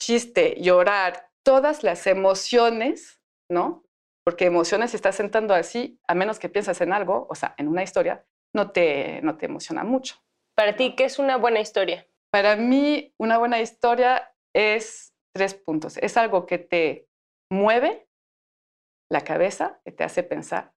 [0.01, 3.85] chiste, llorar, todas las emociones, ¿no?
[4.25, 7.69] Porque emociones, si estás sentando así, a menos que piensas en algo, o sea, en
[7.69, 10.17] una historia, no te, no te emociona mucho.
[10.57, 12.09] Para ti, ¿qué es una buena historia?
[12.33, 15.99] Para mí, una buena historia es tres puntos.
[15.99, 17.09] Es algo que te
[17.51, 18.09] mueve
[19.11, 20.75] la cabeza, que te hace pensar.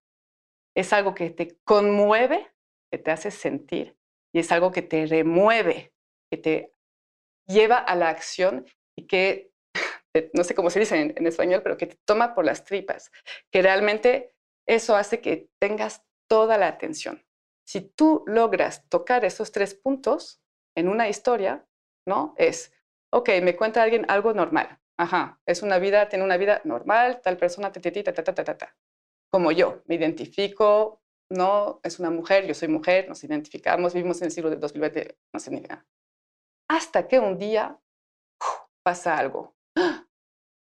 [0.76, 2.54] Es algo que te conmueve,
[2.92, 3.98] que te hace sentir.
[4.34, 5.94] Y es algo que te remueve,
[6.32, 6.76] que te
[7.48, 8.66] lleva a la acción
[9.08, 9.52] que,
[10.34, 13.12] no sé cómo se dice en, español, pero que te toma por las tripas,
[13.52, 14.34] que realmente
[14.68, 17.24] eso hace que tengas toda la atención.
[17.68, 20.42] Si tú logras tocar esos tres puntos
[20.76, 21.66] en una historia,
[22.08, 22.34] ¿no?
[22.38, 22.74] Es,
[23.12, 24.80] ok, me cuenta alguien algo normal.
[24.98, 28.58] Ajá, es una vida, tiene una vida normal, tal persona, ta, ta, ta, ta, ta,
[28.58, 28.76] ta,
[29.32, 34.26] Como yo, me identifico, no, es una mujer, yo soy mujer, nos identificamos, vivimos en
[34.26, 35.86] el siglo de 2020, no nada.
[36.68, 37.80] Hasta que un día
[38.84, 39.56] pasa algo,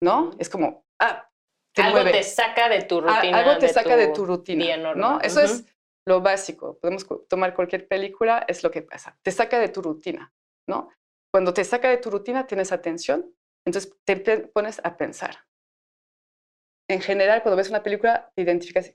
[0.02, 0.30] ¿no?
[0.38, 1.28] Es como, ah,
[1.74, 3.38] te algo te saca de tu rutina.
[3.38, 5.20] algo te saca de tu rutina, ¿no?
[5.20, 5.64] Eso es
[6.06, 6.78] lo básico.
[6.78, 9.18] Podemos tomar cualquier película, es lo que pasa.
[9.22, 10.32] Te saca de tu rutina,
[10.68, 10.90] ¿no?
[11.32, 13.34] Cuando te saca de tu rutina, tienes atención,
[13.66, 14.16] entonces te
[14.48, 15.46] pones a pensar.
[16.90, 18.94] En general, cuando ves una película, te identificas,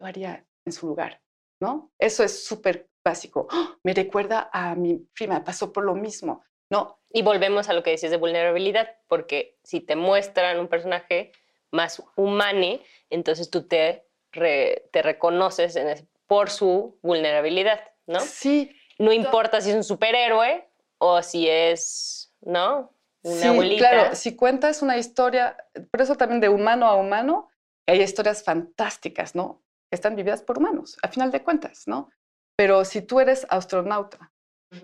[0.00, 1.22] lo haría en su lugar,
[1.60, 1.92] ¿no?
[1.98, 3.46] Eso es súper básico.
[3.50, 3.76] ¡Ah!
[3.82, 6.44] Me recuerda a mi prima, pasó por lo mismo.
[6.70, 7.00] No.
[7.16, 11.32] Y volvemos a lo que decías de vulnerabilidad, porque si te muestran un personaje
[11.70, 15.78] más humano, entonces tú te, te reconoces
[16.26, 18.20] por su vulnerabilidad, ¿no?
[18.20, 18.70] Sí.
[18.98, 22.92] No importa si es un superhéroe o si es, ¿no?
[23.22, 25.56] Una sí, Claro, si cuentas una historia,
[25.90, 27.48] por eso también de humano a humano,
[27.86, 29.62] hay historias fantásticas, ¿no?
[29.90, 32.10] están vividas por humanos, a final de cuentas, ¿no?
[32.56, 34.34] Pero si tú eres astronauta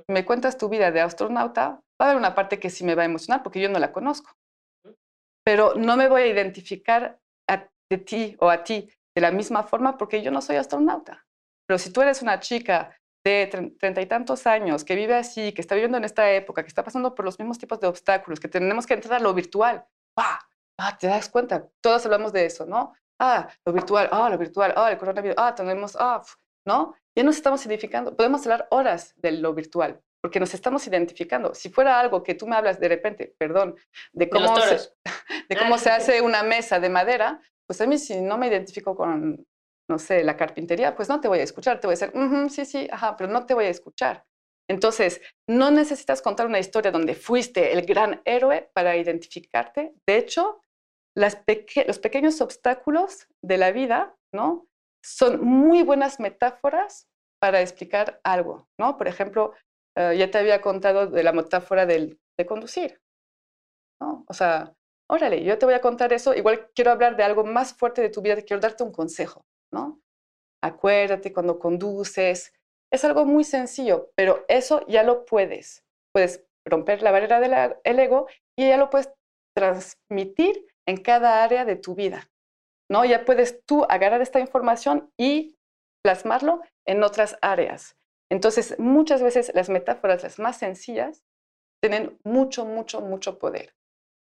[0.07, 3.03] me cuentas tu vida de astronauta, va a haber una parte que sí me va
[3.03, 4.37] a emocionar porque yo no la conozco.
[5.45, 9.63] Pero no me voy a identificar a, de ti o a ti de la misma
[9.63, 11.25] forma porque yo no soy astronauta.
[11.67, 13.47] Pero si tú eres una chica de
[13.79, 16.83] treinta y tantos años que vive así, que está viviendo en esta época, que está
[16.83, 19.85] pasando por los mismos tipos de obstáculos, que tenemos que entrar a lo virtual,
[20.19, 20.41] ¡ah!
[20.99, 22.93] te das cuenta, todos hablamos de eso, ¿no?
[23.23, 26.23] ah, lo virtual, ah, lo virtual, ah, el coronavirus, ah, tenemos, ah,
[26.67, 26.95] ¿no?
[27.17, 28.17] Ya nos estamos identificando.
[28.17, 31.53] Podemos hablar horas de lo virtual, porque nos estamos identificando.
[31.55, 33.75] Si fuera algo que tú me hablas de repente, perdón,
[34.13, 34.91] de cómo, se,
[35.49, 38.95] de cómo se hace una mesa de madera, pues a mí si no me identifico
[38.95, 39.45] con,
[39.91, 42.65] no sé, la carpintería, pues no te voy a escuchar, te voy a decir, sí,
[42.65, 44.25] sí, ajá, pero no te voy a escuchar.
[44.71, 49.93] Entonces, no necesitas contar una historia donde fuiste el gran héroe para identificarte.
[50.07, 50.63] De hecho,
[51.17, 54.67] los pequeños obstáculos de la vida, ¿no?
[55.05, 57.09] Son muy buenas metáforas
[57.41, 58.97] para explicar algo, ¿no?
[58.97, 59.53] Por ejemplo,
[59.97, 63.01] eh, ya te había contado de la metáfora de conducir,
[64.01, 64.25] ¿no?
[64.29, 64.75] O sea,
[65.09, 68.11] órale, yo te voy a contar eso, igual quiero hablar de algo más fuerte de
[68.11, 70.01] tu vida, quiero darte un consejo, ¿no?
[70.63, 72.53] Acuérdate cuando conduces,
[72.93, 75.85] es algo muy sencillo, pero eso ya lo puedes.
[76.13, 79.11] Puedes romper la barrera del ego y ya lo puedes
[79.57, 82.31] transmitir en cada área de tu vida.
[82.91, 83.05] ¿no?
[83.07, 85.57] Ya puedes tú agarrar esta información y
[86.05, 87.97] plasmarlo en otras áreas.
[88.33, 91.23] Entonces, muchas veces las metáforas, las más sencillas,
[91.83, 93.75] tienen mucho, mucho, mucho poder.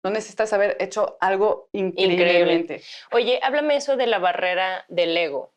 [0.05, 2.75] No necesitas haber hecho algo increíblemente.
[2.75, 2.85] Increíble.
[3.13, 5.53] Oye, háblame eso de la barrera del ego.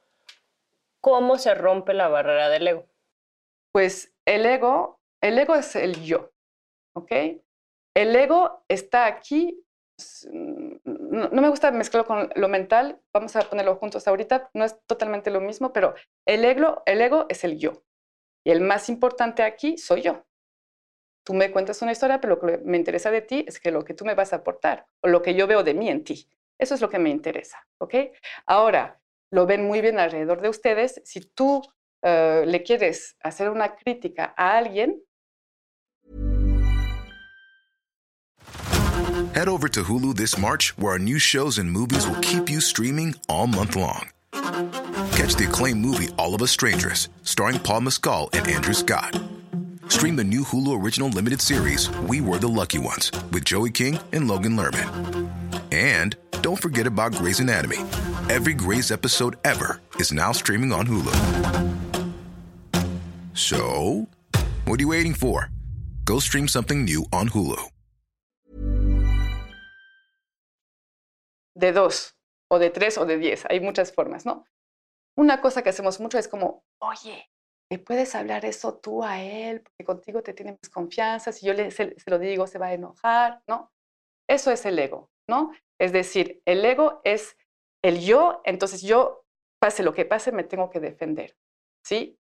[1.02, 2.86] ¿Cómo se rompe la barrera del ego?
[3.72, 6.32] Pues el ego, el ego es el yo,
[6.96, 7.12] ¿ok?
[7.96, 9.66] El ego está aquí,
[10.84, 15.32] no, me gusta mezclarlo con lo mental, vamos a ponerlo juntos ahorita, no es totalmente
[15.32, 15.96] lo mismo, pero
[16.28, 17.82] el ego, el ego es el yo.
[18.46, 20.24] Y el más importante aquí soy yo.
[21.26, 23.84] Tú me cuentas una historia, pero lo que me interesa de ti es que lo
[23.84, 26.30] que tú me vas a aportar o lo que yo veo de mí en ti.
[26.60, 27.96] Eso es lo que me interesa, ¿ok?
[28.46, 31.02] Ahora, lo ven muy bien alrededor de ustedes.
[31.04, 31.64] Si tú
[32.04, 35.02] uh, le quieres hacer una crítica a alguien.
[39.34, 42.62] Head over to Hulu this March, where our new shows and movies will keep you
[42.62, 44.15] streaming all month long.
[45.16, 49.18] Catch the acclaimed movie All of Us Strangers, starring Paul Mescal and Andrew Scott.
[49.88, 53.98] Stream the new Hulu original limited series We Were the Lucky Ones with Joey King
[54.12, 55.30] and Logan Lerman.
[55.72, 57.78] And don't forget about Grey's Anatomy.
[58.28, 61.16] Every Grey's episode ever is now streaming on Hulu.
[63.36, 64.10] So,
[64.66, 65.50] what are you waiting for?
[66.04, 67.70] Go stream something new on Hulu.
[71.58, 72.12] De dos,
[72.52, 73.46] o de tres, o de diez.
[73.50, 74.44] Hay muchas formas, ¿no?
[75.18, 77.30] Una cosa que hacemos mucho es como, oye,
[77.72, 79.62] ¿le puedes hablar eso tú a él?
[79.62, 81.32] Porque contigo te tiene más confianza.
[81.32, 83.72] Si yo le, se, lo digo, se va a enojar, ¿no?
[84.30, 85.52] Eso es el ego, ¿no?
[85.80, 87.38] Es decir, el ego es
[87.84, 89.26] el yo, entonces yo,
[89.62, 91.38] pase lo que pase, me tengo que defender,
[91.86, 92.18] ¿sí?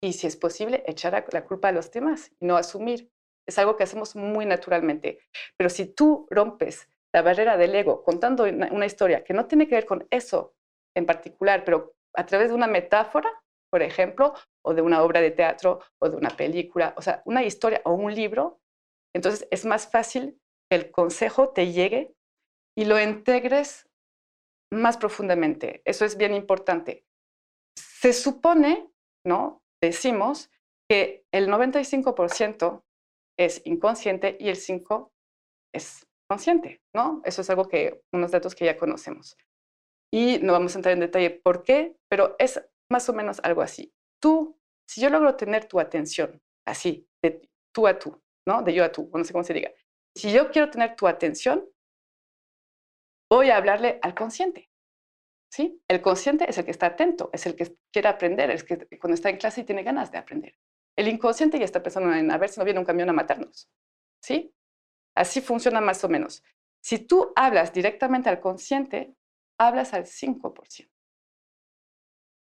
[0.00, 3.10] y si es posible, echar la culpa a los demás no asumir.
[3.46, 5.20] Es algo que hacemos muy naturalmente.
[5.56, 9.74] Pero si tú rompes la barrera del ego contando una, historia que no tiene que
[9.74, 10.54] ver con eso
[10.94, 13.30] en particular, pero a través de una metáfora,
[13.70, 17.44] por ejemplo, o de una obra de teatro o de una película, o sea, una
[17.44, 18.60] historia o un libro,
[19.14, 20.40] entonces es más fácil
[20.70, 22.14] que el consejo te llegue
[22.76, 23.88] y lo integres
[24.72, 25.82] más profundamente.
[25.84, 27.04] Eso es bien importante.
[27.76, 28.90] Se supone,
[29.26, 29.62] ¿no?
[29.82, 30.50] decimos
[30.88, 32.82] que el 95%
[33.38, 35.10] es inconsciente y el 5%
[35.74, 37.22] es consciente, ¿no?
[37.24, 39.36] Eso es algo que, unos datos que ya conocemos.
[40.12, 43.62] Y no vamos a entrar en detalle por qué, pero es más o menos algo
[43.62, 43.92] así.
[44.20, 48.62] Tú, si yo logro tener tu atención así, de tú a tú, ¿no?
[48.62, 49.70] De yo a tú, no sé cómo se diga.
[50.16, 51.68] Si yo quiero tener tu atención,
[53.30, 54.70] voy a hablarle al consciente.
[55.50, 55.82] ¿sí?
[55.88, 58.98] El consciente es el que está atento, es el que quiere aprender, es el que
[58.98, 60.54] cuando está en clase y tiene ganas de aprender.
[60.96, 63.70] El inconsciente ya está pensando en a ver si no viene un camión a matarnos,
[64.22, 64.52] ¿sí?
[65.16, 66.42] Así funciona más o menos.
[66.82, 69.14] Si tú hablas directamente al consciente,
[69.58, 70.90] hablas al 5%,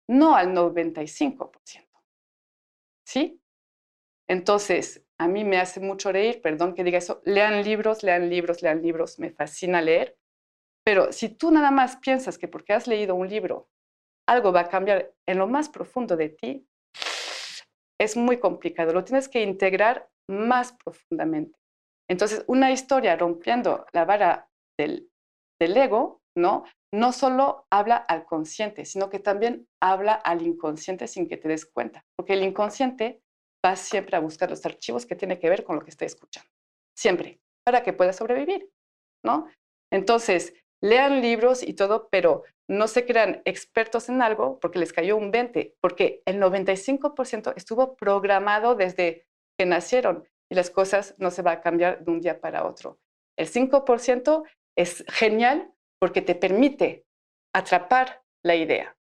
[0.09, 1.87] no al 95%,
[3.07, 3.41] ¿sí?
[4.29, 8.63] Entonces, a mí me hace mucho reír, perdón que diga eso, lean libros, lean libros,
[8.63, 10.17] lean libros, me fascina leer,
[10.85, 13.69] pero si tú nada más piensas que porque has leído un libro,
[14.27, 16.69] algo va a cambiar en lo más profundo de ti,
[18.01, 18.93] es muy complicado.
[18.93, 21.59] Lo tienes que integrar más profundamente.
[22.09, 25.11] Entonces, una historia rompiendo la vara del,
[25.61, 26.65] del ego, ¿no?
[26.93, 31.67] No solo habla al consciente, sino que también habla al inconsciente sin que te des
[31.67, 33.21] cuenta, porque el inconsciente
[33.65, 36.49] va siempre a buscar los archivos que tienen que ver con lo que está escuchando,
[36.97, 38.71] siempre, para que pueda sobrevivir,
[39.25, 39.49] ¿no?
[39.93, 45.17] Entonces, lean libros y todo, pero no se crean expertos en algo porque les cayó
[45.17, 49.27] un 20, porque el 95% estuvo programado desde
[49.59, 52.99] que nacieron y las cosas no se van a cambiar de un día para otro.
[53.37, 54.45] El 5%
[54.77, 57.07] es genial porque te permite
[57.55, 58.97] atrapar la idea.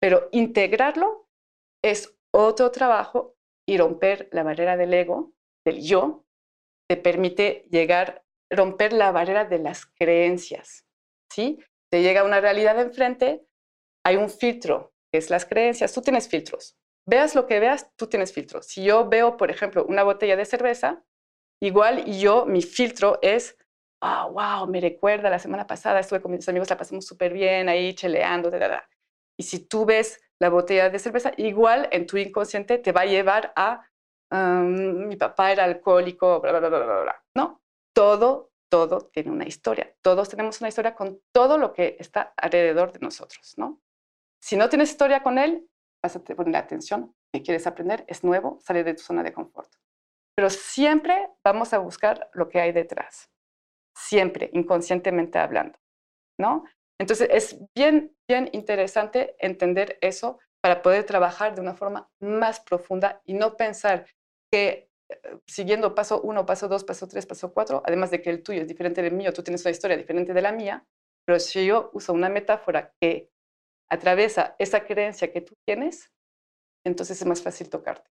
[0.00, 1.28] Pero integrarlo
[1.82, 3.36] es otro trabajo
[3.68, 5.32] y romper la barrera del ego,
[5.64, 6.24] del yo,
[6.88, 10.86] te permite llegar, romper la barrera de las creencias.
[11.32, 11.58] ¿sí?
[11.90, 13.46] Te llega una realidad enfrente,
[14.04, 15.92] hay un filtro, que es las creencias.
[15.92, 16.76] Tú tienes filtros.
[17.06, 18.66] Veas lo que veas, tú tienes filtros.
[18.66, 21.04] Si yo veo, por ejemplo, una botella de cerveza,
[21.62, 23.56] igual yo, mi filtro es,
[24.00, 27.68] ah, wow, me recuerda la semana pasada, estuve con mis amigos, la pasamos súper bien
[27.68, 28.88] ahí cheleando, da,
[29.36, 33.06] Y si tú ves la botella de cerveza, igual en tu inconsciente te va a
[33.06, 33.86] llevar a,
[34.32, 37.62] mi papá era alcohólico, bla, bla, bla, bla, bla, ¿no?
[37.92, 39.92] Todo, todo tiene una historia.
[40.02, 43.80] Todos tenemos una historia con todo lo que está alrededor de nosotros, ¿no?
[44.40, 45.68] Si no tienes historia con él,
[46.02, 49.70] vas a poner atención, que quieres aprender, es nuevo, sale de tu zona de confort.
[50.34, 53.30] Pero siempre vamos a buscar lo que hay detrás,
[54.08, 55.78] siempre, inconscientemente hablando,
[56.38, 56.64] ¿no?
[56.98, 63.22] Entonces es bien, bien interesante entender eso para poder trabajar de una forma más profunda
[63.24, 64.06] y no pensar
[64.52, 68.42] que eh, siguiendo paso uno, paso dos, paso tres, paso cuatro, además de que el
[68.42, 70.84] tuyo es diferente del mío, tú tienes una historia diferente de la mía,
[71.26, 73.30] pero si yo uso una metáfora que
[73.90, 76.12] atraviesa esa creencia que tú tienes,
[76.84, 78.10] entonces es más fácil tocarte.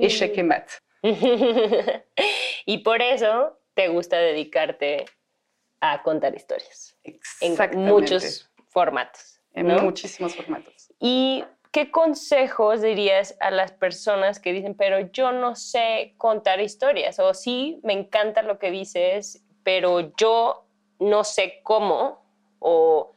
[0.00, 0.72] Y checkmate.
[2.66, 5.06] y por eso te gusta dedicarte
[5.80, 6.96] a contar historias.
[7.40, 9.40] En muchos formatos.
[9.54, 10.92] En muchísimos formatos.
[10.98, 17.18] ¿Y qué consejos dirías a las personas que dicen, pero yo no sé contar historias?
[17.18, 20.66] O sí, me encanta lo que dices, pero yo
[20.98, 22.22] no sé cómo.
[22.60, 23.14] O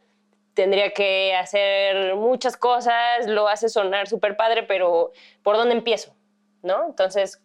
[0.56, 5.12] tendría que hacer muchas cosas, lo hace sonar súper padre, pero
[5.44, 6.15] ¿por dónde empiezo?
[6.63, 6.88] ¿No?
[6.88, 7.44] Entonces,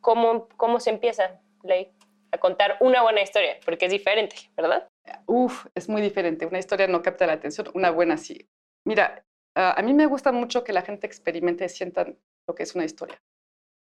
[0.00, 1.90] ¿cómo, cómo se empieza, Ley,
[2.32, 3.58] a contar una buena historia?
[3.64, 4.88] Porque es diferente, ¿verdad?
[5.26, 6.46] Uf, es muy diferente.
[6.46, 8.48] Una historia no capta la atención, una buena sí.
[8.86, 12.06] Mira, a mí me gusta mucho que la gente experimente y sienta
[12.48, 13.20] lo que es una historia.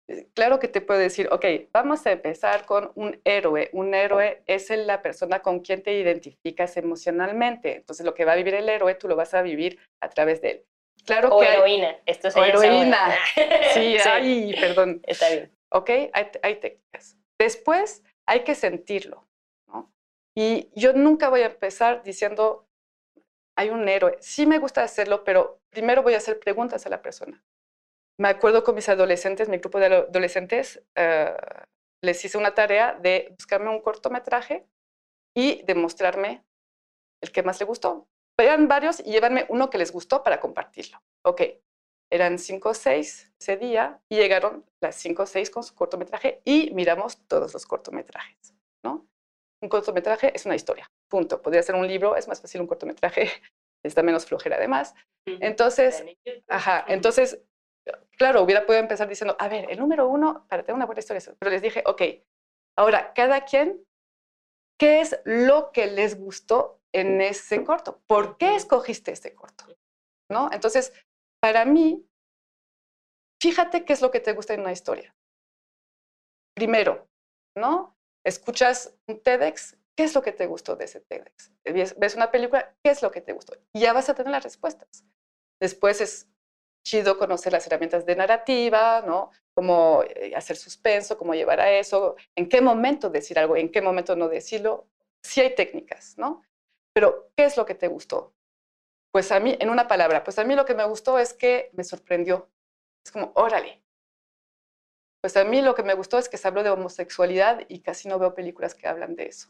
[0.10, 3.70] Eh, claro que te puedo decir, ok, vamos a empezar con un héroe.
[3.74, 7.78] Un héroe es la persona con quien te identificas emocionalmente.
[7.78, 10.42] Entonces, lo que va a vivir el héroe, tú lo vas a vivir a través
[10.42, 10.66] de él.
[11.06, 11.96] Claro o heroína.
[12.06, 13.16] Esto o heroína.
[13.74, 15.02] Sí, ay, perdón.
[15.06, 15.52] Está bien.
[15.72, 17.18] Ok, hay, hay, técnicas.
[17.40, 19.28] Después hay que sentirlo.
[19.68, 19.92] ¿no?
[20.36, 22.68] Y yo nunca voy a empezar diciendo,
[23.58, 24.18] hay un héroe.
[24.22, 27.44] Sí me gusta hacerlo, pero primero voy a hacer preguntas a la persona
[28.20, 31.34] me acuerdo con mis adolescentes, mi grupo de adolescentes, eh,
[32.04, 34.68] les hice una tarea de buscarme un cortometraje
[35.34, 36.44] y demostrarme
[37.24, 38.10] el que más le gustó.
[38.38, 41.02] Vean varios y llévanme uno que les gustó para compartirlo.
[41.24, 41.42] Ok,
[42.12, 46.42] eran cinco o seis ese día y llegaron las cinco o seis con su cortometraje
[46.46, 49.08] y miramos todos los cortometrajes, ¿no?
[49.62, 51.42] Un cortometraje es una historia, punto.
[51.42, 53.30] Podría ser un libro, es más fácil un cortometraje,
[53.86, 54.96] está menos flojera además.
[55.26, 56.04] Entonces,
[56.48, 57.40] ajá, entonces
[58.18, 61.22] claro, hubiera podido empezar diciendo, a ver, el número uno, para tener una buena historia,
[61.40, 62.02] pero les dije, ok,
[62.78, 63.84] ahora, cada quien,
[64.80, 68.02] ¿qué es lo que les gustó en ese corto?
[68.08, 69.66] ¿Por qué escogiste ese corto?
[70.32, 70.50] ¿No?
[70.52, 70.94] Entonces,
[71.42, 72.06] para mí,
[73.42, 75.16] fíjate qué es lo que te gusta en una historia.
[76.56, 77.08] Primero,
[77.56, 77.96] ¿no?
[78.26, 81.52] Escuchas un TEDx, ¿qué es lo que te gustó de ese TEDx?
[81.98, 83.58] Ves una película, ¿qué es lo que te gustó?
[83.74, 85.06] Y ya vas a tener las respuestas.
[85.62, 86.28] Después es
[86.86, 89.32] chido conocer las herramientas de narrativa, ¿no?
[89.54, 93.82] Cómo eh, hacer suspenso, cómo llevar a eso, en qué momento decir algo, en qué
[93.82, 94.88] momento no decirlo.
[95.24, 96.42] Sí hay técnicas, ¿no?
[96.94, 98.34] Pero, ¿qué es lo que te gustó?
[99.12, 101.72] Pues a mí, en una palabra, pues a mí lo que me gustó es que
[101.74, 102.50] me sorprendió.
[103.06, 103.82] Es como, órale.
[105.22, 108.08] Pues a mí lo que me gustó es que se habló de homosexualidad y casi
[108.08, 109.50] no veo películas que hablan de eso.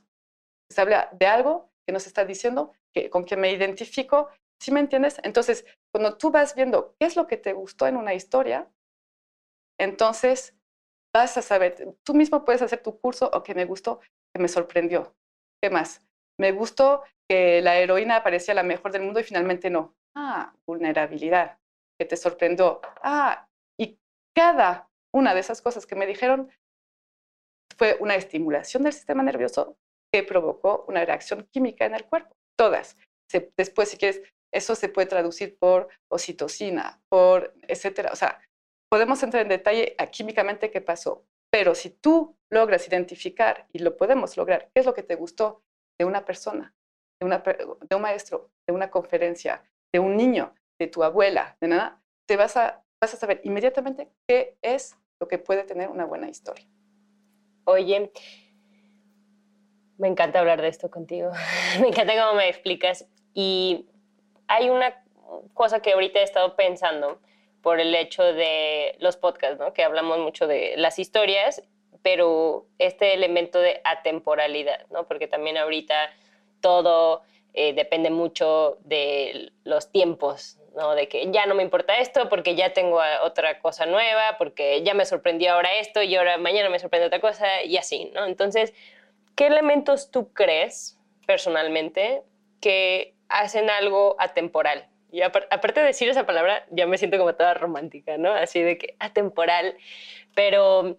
[0.72, 4.30] Se habla de algo que nos está diciendo, que, con que me identifico
[4.62, 5.19] ¿Sí me entiendes?
[5.24, 8.69] Entonces, cuando tú vas viendo qué es lo que te gustó en una historia,
[9.80, 10.56] entonces
[11.13, 14.02] vas a saber, tú mismo puedes hacer tu curso o que me gustó,
[14.34, 15.15] que me sorprendió.
[15.62, 16.02] ¿Qué más?
[16.39, 19.95] Me gustó que la heroína parecía la mejor del mundo y finalmente no.
[20.16, 21.59] Ah, vulnerabilidad,
[21.99, 22.82] que te sorprendió.
[23.03, 23.47] Ah,
[23.78, 23.99] y
[24.36, 26.49] cada una de esas cosas que me dijeron
[27.78, 29.78] fue una estimulación del sistema nervioso
[30.11, 32.36] que provocó una reacción química en el cuerpo.
[32.57, 32.97] Todas.
[33.57, 38.11] después, si quieres, eso se puede traducir por oxitocina, por etcétera.
[38.11, 38.41] O sea,
[38.89, 43.97] podemos entrar en detalle a químicamente qué pasó, pero si tú logras identificar, y lo
[43.97, 45.63] podemos lograr, qué es lo que te gustó
[46.00, 46.74] de una persona,
[47.20, 47.26] de,
[47.95, 52.56] un maestro, de una conferencia, de un niño, de tu abuela, de nada, te vas
[52.56, 56.66] a, vas a saber inmediatamente qué es lo que puede tener una buena historia.
[57.66, 58.12] Oye,
[59.97, 61.32] Me encanta hablar de esto contigo.
[61.82, 63.06] me encanta cómo me explicas.
[63.34, 63.89] Y
[64.47, 65.04] hay una
[65.54, 67.20] cosa que ahorita he estado pensando
[67.62, 69.74] por el hecho de los podcasts, ¿no?
[69.74, 71.62] Que hablamos mucho de las historias,
[72.02, 75.06] pero este elemento de atemporalidad, ¿no?
[75.08, 76.10] Porque también ahorita
[76.62, 77.22] todo
[77.54, 80.95] eh, depende mucho de los tiempos, ¿no?
[80.95, 84.93] De que ya no me importa esto porque ya tengo otra cosa nueva, porque ya
[84.93, 88.26] me sorprendió ahora esto y ahora mañana me sorprende otra cosa y así, ¿no?
[88.26, 88.74] Entonces,
[89.36, 92.24] ¿qué elementos tú crees personalmente
[92.62, 94.88] que hacen algo atemporal?
[95.12, 98.32] Y aparte de decir esa palabra, ya me siento como toda romántica, ¿no?
[98.32, 99.76] Así de que atemporal,
[100.36, 100.97] pero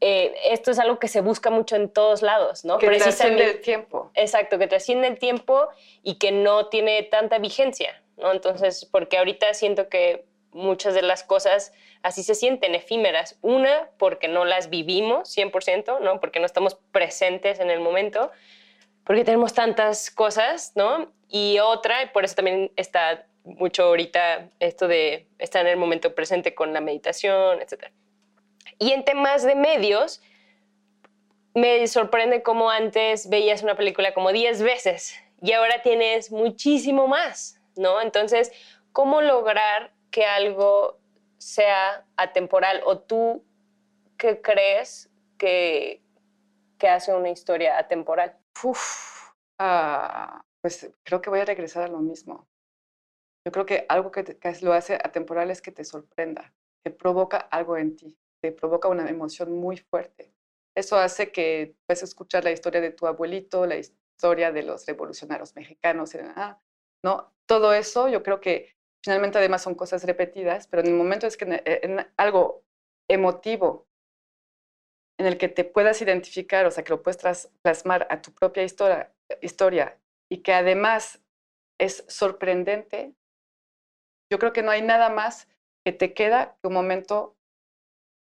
[0.00, 2.78] eh, esto es algo que se busca mucho en todos lados, ¿no?
[2.78, 4.10] Que trasciende el tiempo.
[4.14, 5.68] Exacto, que trasciende el tiempo
[6.02, 8.32] y que no tiene tanta vigencia, ¿no?
[8.32, 11.72] Entonces, porque ahorita siento que muchas de las cosas
[12.02, 13.38] así se sienten efímeras.
[13.42, 16.20] Una, porque no las vivimos 100%, ¿no?
[16.20, 18.30] Porque no estamos presentes en el momento,
[19.04, 21.12] porque tenemos tantas cosas, ¿no?
[21.28, 26.14] Y otra, y por eso también está mucho ahorita esto de estar en el momento
[26.14, 27.92] presente con la meditación, etc.
[28.78, 30.22] Y en temas de medios,
[31.54, 37.60] me sorprende cómo antes veías una película como 10 veces y ahora tienes muchísimo más,
[37.76, 38.00] ¿no?
[38.00, 38.52] Entonces,
[38.92, 40.98] ¿cómo lograr que algo
[41.38, 43.44] sea atemporal o tú
[44.18, 46.02] qué crees que,
[46.78, 48.36] que hace una historia atemporal?
[48.62, 52.46] Uf, ah, pues creo que voy a regresar a lo mismo.
[53.46, 56.52] Yo creo que algo que, lo hace atemporal es que te sorprenda,
[56.82, 60.32] que provoca algo en ti, te provoca una emoción muy fuerte.
[60.76, 65.54] Eso hace que puedas escuchar la historia de tu abuelito, la historia de los revolucionarios
[65.54, 66.60] mexicanos, ah,
[67.02, 67.32] ¿no?
[67.46, 71.36] Todo eso yo creo que finalmente además son cosas repetidas, pero en el momento es
[71.36, 72.64] que en, algo
[73.08, 73.86] emotivo
[75.18, 78.64] en el que te puedas identificar, o sea, que lo puedes plasmar a tu propia
[78.64, 79.98] historia, historia
[80.30, 81.22] y que además
[81.78, 83.14] es sorprendente,
[84.30, 85.48] yo creo que no hay nada más
[85.84, 87.35] que te queda que un momento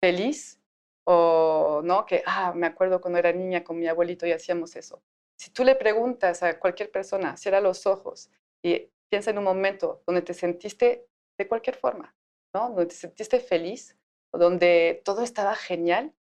[0.01, 0.59] feliz
[1.05, 5.01] o no que ah me acuerdo cuando era niña con mi abuelito y hacíamos eso.
[5.37, 8.29] Si tú le preguntas a cualquier persona cierra los ojos
[8.63, 12.15] y piensa en un momento donde te sentiste de cualquier forma
[12.53, 13.97] no donde te sentiste feliz
[14.33, 16.13] donde todo estaba genial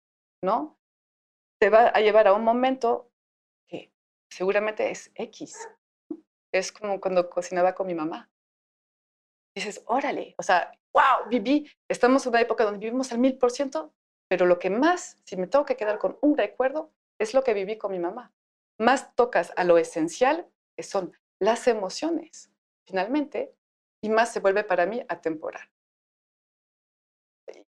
[0.43, 0.77] no
[1.59, 3.09] te va a llevar a un momento
[3.67, 3.91] que
[4.29, 5.67] seguramente es X
[6.51, 8.29] es como cuando cocinaba con mi mamá.
[9.55, 13.51] Dices, órale, o sea, wow, viví, estamos en una época donde vivimos al mil por
[13.51, 13.93] ciento,
[14.27, 17.53] pero lo que más, si me tengo que quedar con un recuerdo, es lo que
[17.53, 18.33] viví con mi mamá.
[18.79, 22.51] Más tocas a lo esencial, que son las emociones,
[22.87, 23.53] finalmente,
[24.01, 25.69] y más se vuelve para mí atemporal.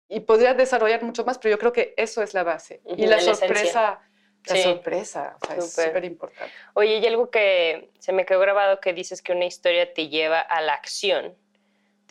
[0.08, 2.82] Y podría desarrollar mucho más, pero yo creo que eso es la base.
[2.84, 4.00] y la, sorpresa,
[4.46, 6.52] la sorpresa, es súper importante.
[6.74, 10.40] Oye, y algo que se me quedó grabado que dices que una historia te lleva
[10.40, 11.36] a la acción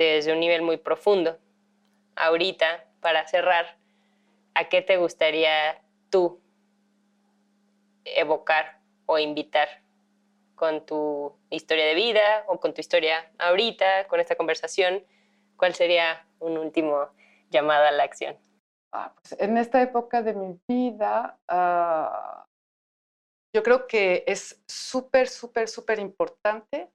[0.04, 1.38] desde un nivel muy profundo.
[2.16, 3.78] Ahorita, para cerrar,
[4.54, 6.41] ¿a qué te gustaría tú
[8.06, 9.68] evocar o invitar
[10.56, 15.04] con tu historia de vida o con tu historia ahorita, con esta conversación?
[15.58, 17.10] ¿Cuál sería un último
[17.49, 18.38] llamado a la acción?
[18.91, 22.45] Ah, pues, en esta época de mi vida, ah,
[23.54, 26.89] yo creo que es súper, súper, súper importante,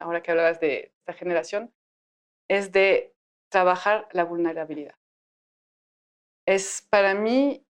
[0.00, 1.72] ahora que hablabas de esta generación,
[2.48, 3.14] es de
[3.50, 4.94] trabajar la vulnerabilidad.
[6.46, 7.64] Es para mí,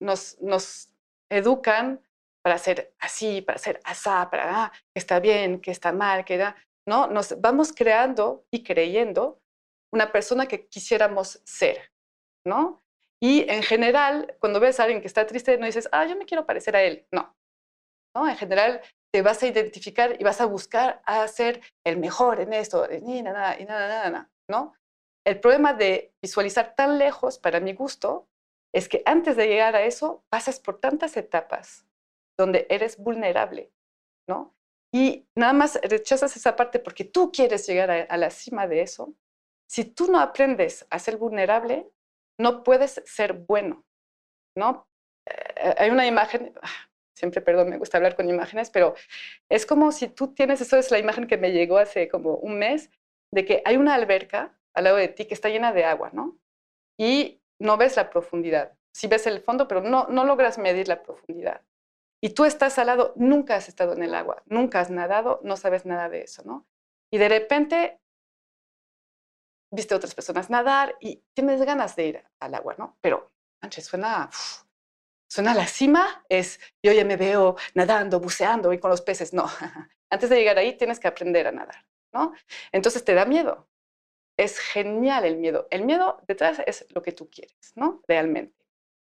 [0.00, 0.94] nos,
[1.30, 2.00] educan
[2.42, 6.38] para ser así, para ser asá, para ah, que está bien, que está mal, que
[6.38, 6.56] da,
[6.86, 7.06] ¿no?
[7.06, 9.42] Nos vamos creando y creyendo
[9.92, 11.92] una persona que quisiéramos ser,
[12.46, 12.82] ¿no?
[13.20, 16.24] Y en general, cuando ves a alguien que está triste, no dices, ah, yo me
[16.24, 17.06] quiero parecer a él.
[17.12, 17.36] No.
[18.14, 18.28] ¿No?
[18.28, 18.80] En general,
[19.12, 23.22] te vas a identificar y vas a buscar a ser el mejor en esto, y
[23.22, 24.74] nada, y nada, nada, nada, ¿no?
[25.26, 28.28] El problema de visualizar tan lejos, para mi gusto,
[28.74, 31.86] es que antes de llegar a eso, pasas por tantas etapas
[32.38, 33.72] donde eres vulnerable,
[34.28, 34.54] ¿no?
[34.94, 39.14] Y nada más rechazas esa parte porque tú quieres llegar a la cima de eso,
[39.70, 41.90] si tú no aprendes a ser vulnerable,
[42.40, 43.84] no puedes ser bueno,
[44.56, 44.88] ¿no?
[45.28, 46.87] Eh, hay una imagen, ah,
[47.18, 48.94] siempre, perdón, me gusta hablar con imágenes, pero
[49.48, 52.58] es como si tú tienes, eso es la imagen que me llegó hace como un
[52.58, 52.90] mes,
[53.34, 56.38] de que hay una alberca al lado de ti que está llena de agua, ¿no?
[56.98, 58.72] Y no ves la profundidad.
[58.94, 61.62] Sí ves el fondo, pero no, no logras medir la profundidad.
[62.22, 65.56] Y tú estás al lado, nunca has estado en el agua, nunca has nadado, no
[65.56, 66.66] sabes nada de eso, ¿no?
[67.12, 68.00] Y de repente
[69.70, 72.96] viste otras personas nadar y tienes ganas de ir al agua, ¿no?
[73.00, 73.30] Pero,
[73.62, 74.30] manches, suena
[75.28, 79.32] Suena a la cima, es yo ya me veo nadando, buceando y con los peces.
[79.32, 79.44] No,
[80.10, 82.32] antes de llegar ahí tienes que aprender a nadar, ¿no?
[82.72, 83.68] Entonces te da miedo.
[84.38, 85.68] Es genial el miedo.
[85.70, 88.02] El miedo detrás es lo que tú quieres, ¿no?
[88.06, 88.64] Realmente.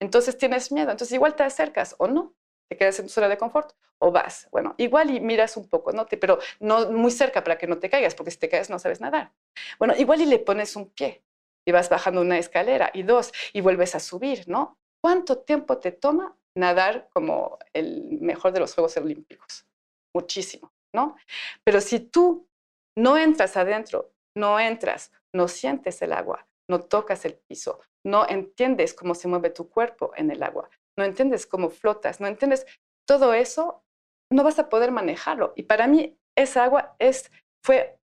[0.01, 0.91] Entonces tienes miedo.
[0.91, 2.35] Entonces igual te acercas o no.
[2.69, 4.49] Te quedas en tu zona de confort o vas.
[4.53, 6.07] Bueno, igual y miras un poco, ¿no?
[6.07, 9.01] pero no muy cerca para que no te caigas, porque si te caes no sabes
[9.01, 9.33] nadar.
[9.79, 11.23] Bueno, igual y le pones un pie
[11.65, 14.79] y vas bajando una escalera y dos y vuelves a subir, ¿no?
[15.05, 19.67] ¿Cuánto tiempo te toma nadar como el mejor de los Juegos Olímpicos?
[20.15, 21.17] Muchísimo, ¿no?
[21.63, 22.49] Pero si tú
[22.97, 28.95] no entras adentro, no entras, no sientes el agua, no tocas el piso, no entiendes
[28.95, 32.65] cómo se mueve tu cuerpo en el agua, no entiendes cómo flotas, no entiendes
[33.07, 33.85] todo eso,
[34.33, 35.53] no vas a poder manejarlo.
[35.55, 37.31] Y para mí esa agua es,
[37.63, 37.99] fue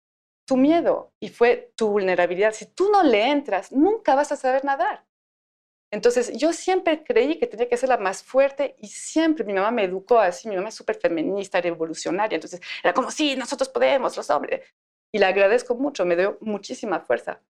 [0.47, 2.54] tu miedo y fue tu vulnerabilidad.
[2.54, 5.04] Si tú no le entras, nunca vas a saber nadar.
[5.91, 9.71] Entonces, yo siempre creí que tenía que ser la más fuerte y siempre mi mamá
[9.71, 14.15] me educó así, mi mamá es súper feminista, revolucionaria, entonces era como, sí, nosotros podemos,
[14.15, 14.61] los hombres.
[15.13, 17.41] Y le agradezco mucho, me dio muchísima fuerza.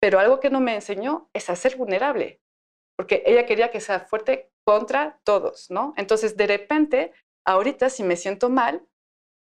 [0.00, 2.42] Pero algo que no me enseñó es a ser vulnerable,
[2.96, 5.94] porque ella quería que sea fuerte contra todos, ¿no?
[5.96, 7.12] Entonces, de repente,
[7.46, 8.86] ahorita si me siento mal,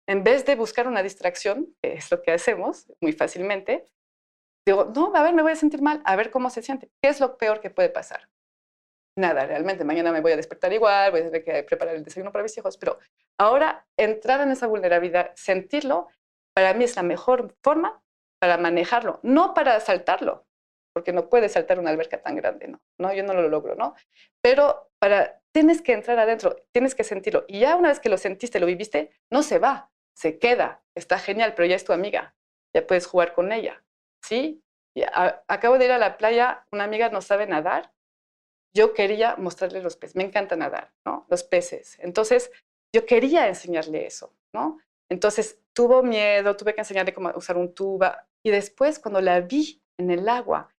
[0.08, 3.86] en vez de buscar una distracción, que es lo que hacemos muy fácilmente,
[4.66, 6.90] digo, no, a ver, me voy a sentir mal, a ver cómo se siente.
[7.02, 8.30] ¿Qué es lo peor que puede pasar?
[9.18, 12.32] Nada, realmente, mañana me voy a despertar igual, voy a tener que preparar el desayuno
[12.32, 13.00] para mis hijos, pero
[13.40, 16.08] ahora entrar en esa vulnerabilidad, sentirlo,
[16.56, 18.00] para mí es la mejor forma
[18.40, 20.46] para manejarlo, no para saltarlo,
[20.94, 22.80] porque no puedes saltar una alberca tan grande, ¿no?
[23.00, 23.12] ¿no?
[23.12, 23.96] Yo no lo logro, ¿no?
[24.44, 27.44] Pero para, tienes que entrar adentro, tienes que sentirlo.
[27.48, 31.18] Y ya una vez que lo sentiste, lo viviste, no se va, se queda, está
[31.18, 32.36] genial, pero ya es tu amiga,
[32.72, 33.84] ya puedes jugar con ella,
[34.24, 34.62] ¿sí?
[35.48, 37.92] acabo de ir a la playa, una amiga no sabe nadar,
[38.78, 41.26] yo quería mostrarle los peces, me encanta nadar, ¿no?
[41.30, 41.98] Los peces.
[42.00, 42.52] Entonces,
[42.96, 44.78] yo quería enseñarle eso, ¿no?
[45.10, 48.28] Entonces, tuvo miedo, tuve que enseñarle cómo usar un tuba.
[48.46, 50.70] Y después, cuando la vi en el agua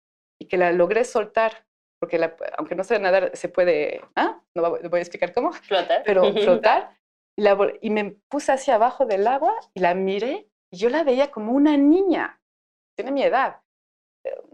[0.40, 1.66] y que la logré soltar,
[2.00, 2.20] porque
[2.56, 4.40] aunque no sabe nadar, se puede, ¿ah?
[4.54, 6.96] no voy a explicar cómo, flotar, pero flotar,
[7.36, 7.44] y,
[7.80, 11.52] y me puse hacia abajo del agua y la miré y yo la veía como
[11.52, 12.40] una niña,
[12.96, 13.60] tiene mi edad,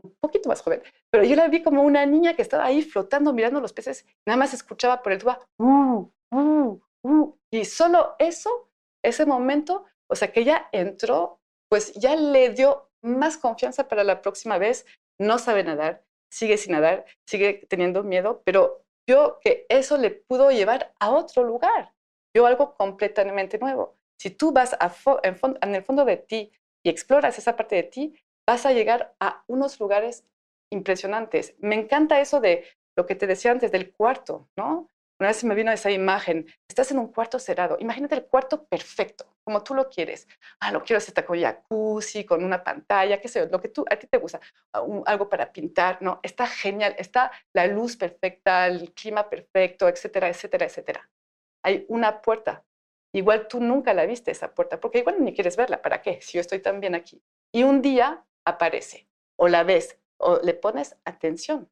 [0.03, 3.33] un poquito más joven, pero yo la vi como una niña que estaba ahí flotando,
[3.33, 8.70] mirando los peces, nada más escuchaba por el tuba, uh, uh, uh, y solo eso,
[9.03, 14.22] ese momento, o sea que ella entró, pues ya le dio más confianza para la
[14.22, 14.87] próxima vez,
[15.18, 20.51] no sabe nadar, sigue sin nadar, sigue teniendo miedo, pero yo que eso le pudo
[20.51, 21.93] llevar a otro lugar,
[22.35, 23.97] yo algo completamente nuevo.
[24.18, 24.77] Si tú vas
[25.22, 26.53] en, el fondo de ti
[26.83, 30.24] y exploras esa parte de ti, vas a llegar a unos lugares
[30.70, 31.55] impresionantes.
[31.59, 32.64] Me encanta eso de
[32.97, 34.90] lo que te decía antes del cuarto, ¿no?
[35.20, 39.24] Una vez me vino esa imagen, estás en un cuarto cerrado, imagínate el cuarto perfecto,
[39.45, 40.26] como tú lo quieres.
[40.59, 43.84] Ah, lo quiero hacer con jacuzzi, con una pantalla, qué sé yo, lo que tú,
[43.88, 44.40] a ti te gusta,
[44.72, 46.18] algo para pintar, ¿no?
[46.24, 51.09] Está genial, está la luz perfecta, el clima perfecto, etcétera, etcétera, etcétera.
[51.62, 52.64] Hay una puerta.
[53.14, 56.20] Igual tú nunca la viste esa puerta, porque igual ni quieres verla, ¿para qué?
[56.20, 57.22] Si yo estoy tan bien aquí.
[57.53, 61.68] Y un día aparece, o la ves, o le pones atención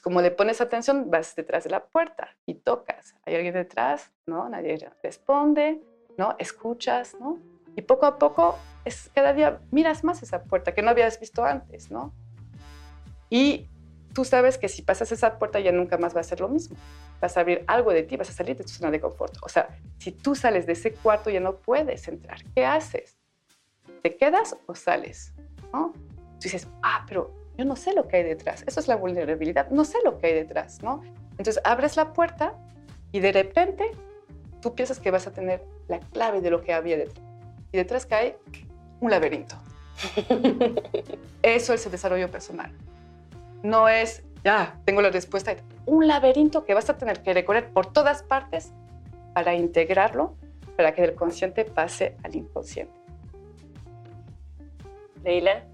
[0.00, 3.14] como le pones atención, vas detrás de la puerta y tocas.
[3.24, 4.48] Hay alguien detrás, ¿no?
[4.48, 5.82] Nadie responde,
[6.16, 6.36] ¿no?
[6.38, 7.38] Escuchas, ¿no?
[7.76, 11.44] Y poco a poco, es, cada día miras más esa puerta que no habías visto
[11.44, 12.12] antes, ¿no?
[13.30, 13.68] Y
[14.12, 16.76] tú sabes que si pasas esa puerta ya nunca más va a ser lo mismo.
[17.20, 19.36] Vas a abrir algo de ti, vas a salir de tu zona de confort.
[19.42, 19.68] O sea,
[19.98, 22.38] si tú sales de ese cuarto ya no puedes entrar.
[22.54, 23.16] ¿Qué haces?
[24.02, 25.32] ¿Te quedas o sales?
[25.74, 28.64] Tú dices, ah, pero yo no sé lo que hay detrás.
[28.66, 29.70] Eso es la vulnerabilidad.
[29.70, 31.02] No sé lo que hay detrás, ¿no?
[31.38, 32.54] Entonces abres la puerta
[33.12, 33.90] y de repente
[34.60, 37.24] tú piensas que vas a tener la clave de lo que había detrás.
[37.72, 38.38] Y detrás cae
[39.00, 39.56] un laberinto.
[41.42, 42.72] Eso es el desarrollo personal.
[43.62, 45.54] No es, ya, tengo la respuesta.
[45.86, 48.72] Un laberinto que vas a tener que recorrer por todas partes
[49.34, 50.36] para integrarlo,
[50.76, 53.03] para que del consciente pase al inconsciente.
[55.24, 55.64] Leila,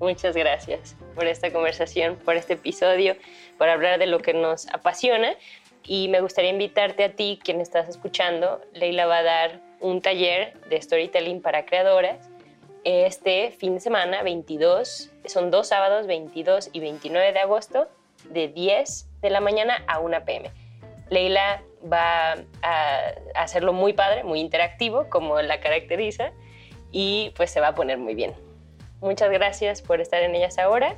[0.00, 3.16] Muchas gracias por esta conversación, por este episodio,
[3.58, 5.34] por hablar de lo que nos apasiona.
[5.82, 8.60] Y me gustaría invitarte a ti, quien estás escuchando.
[8.74, 12.30] Leila va a dar un taller de storytelling para creadoras
[12.84, 17.88] este fin de semana, 22, son dos sábados, 22 y 29 de agosto,
[18.30, 20.50] de 10 de la mañana a 1 pm.
[21.10, 26.32] Leila va a hacerlo muy padre, muy interactivo, como la caracteriza,
[26.90, 28.47] y pues se va a poner muy bien.
[29.00, 30.96] Muchas gracias por estar en ellas ahora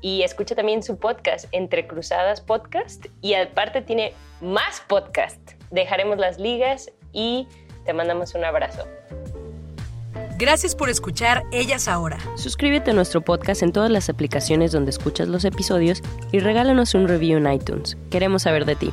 [0.00, 5.40] y escucha también su podcast, Entre Cruzadas Podcast, y aparte tiene más podcast.
[5.70, 7.48] Dejaremos las ligas y
[7.86, 8.86] te mandamos un abrazo.
[10.36, 12.18] Gracias por escuchar Ellas Ahora.
[12.36, 17.08] Suscríbete a nuestro podcast en todas las aplicaciones donde escuchas los episodios y regálanos un
[17.08, 17.96] review en iTunes.
[18.10, 18.92] Queremos saber de ti.